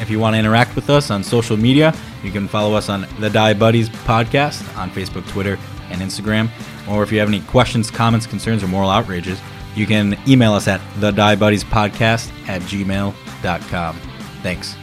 If 0.00 0.10
you 0.10 0.18
want 0.18 0.34
to 0.34 0.40
interact 0.40 0.74
with 0.74 0.90
us 0.90 1.12
on 1.12 1.22
social 1.22 1.56
media, 1.56 1.94
you 2.24 2.32
can 2.32 2.48
follow 2.48 2.74
us 2.74 2.88
on 2.88 3.02
the 3.20 3.30
Diabuddies 3.30 3.88
podcast 3.88 4.76
on 4.76 4.90
Facebook, 4.90 5.28
Twitter, 5.28 5.56
and 5.90 6.00
Instagram. 6.00 6.50
Or 6.88 7.04
if 7.04 7.12
you 7.12 7.20
have 7.20 7.28
any 7.28 7.42
questions, 7.42 7.92
comments, 7.92 8.26
concerns, 8.26 8.64
or 8.64 8.66
moral 8.66 8.90
outrages, 8.90 9.40
you 9.76 9.86
can 9.86 10.18
email 10.26 10.54
us 10.54 10.66
at 10.66 10.80
the 10.98 11.12
Diabuddies 11.12 11.62
podcast 11.62 12.28
at 12.48 12.60
gmail.com. 12.62 14.00
Thanks. 14.42 14.74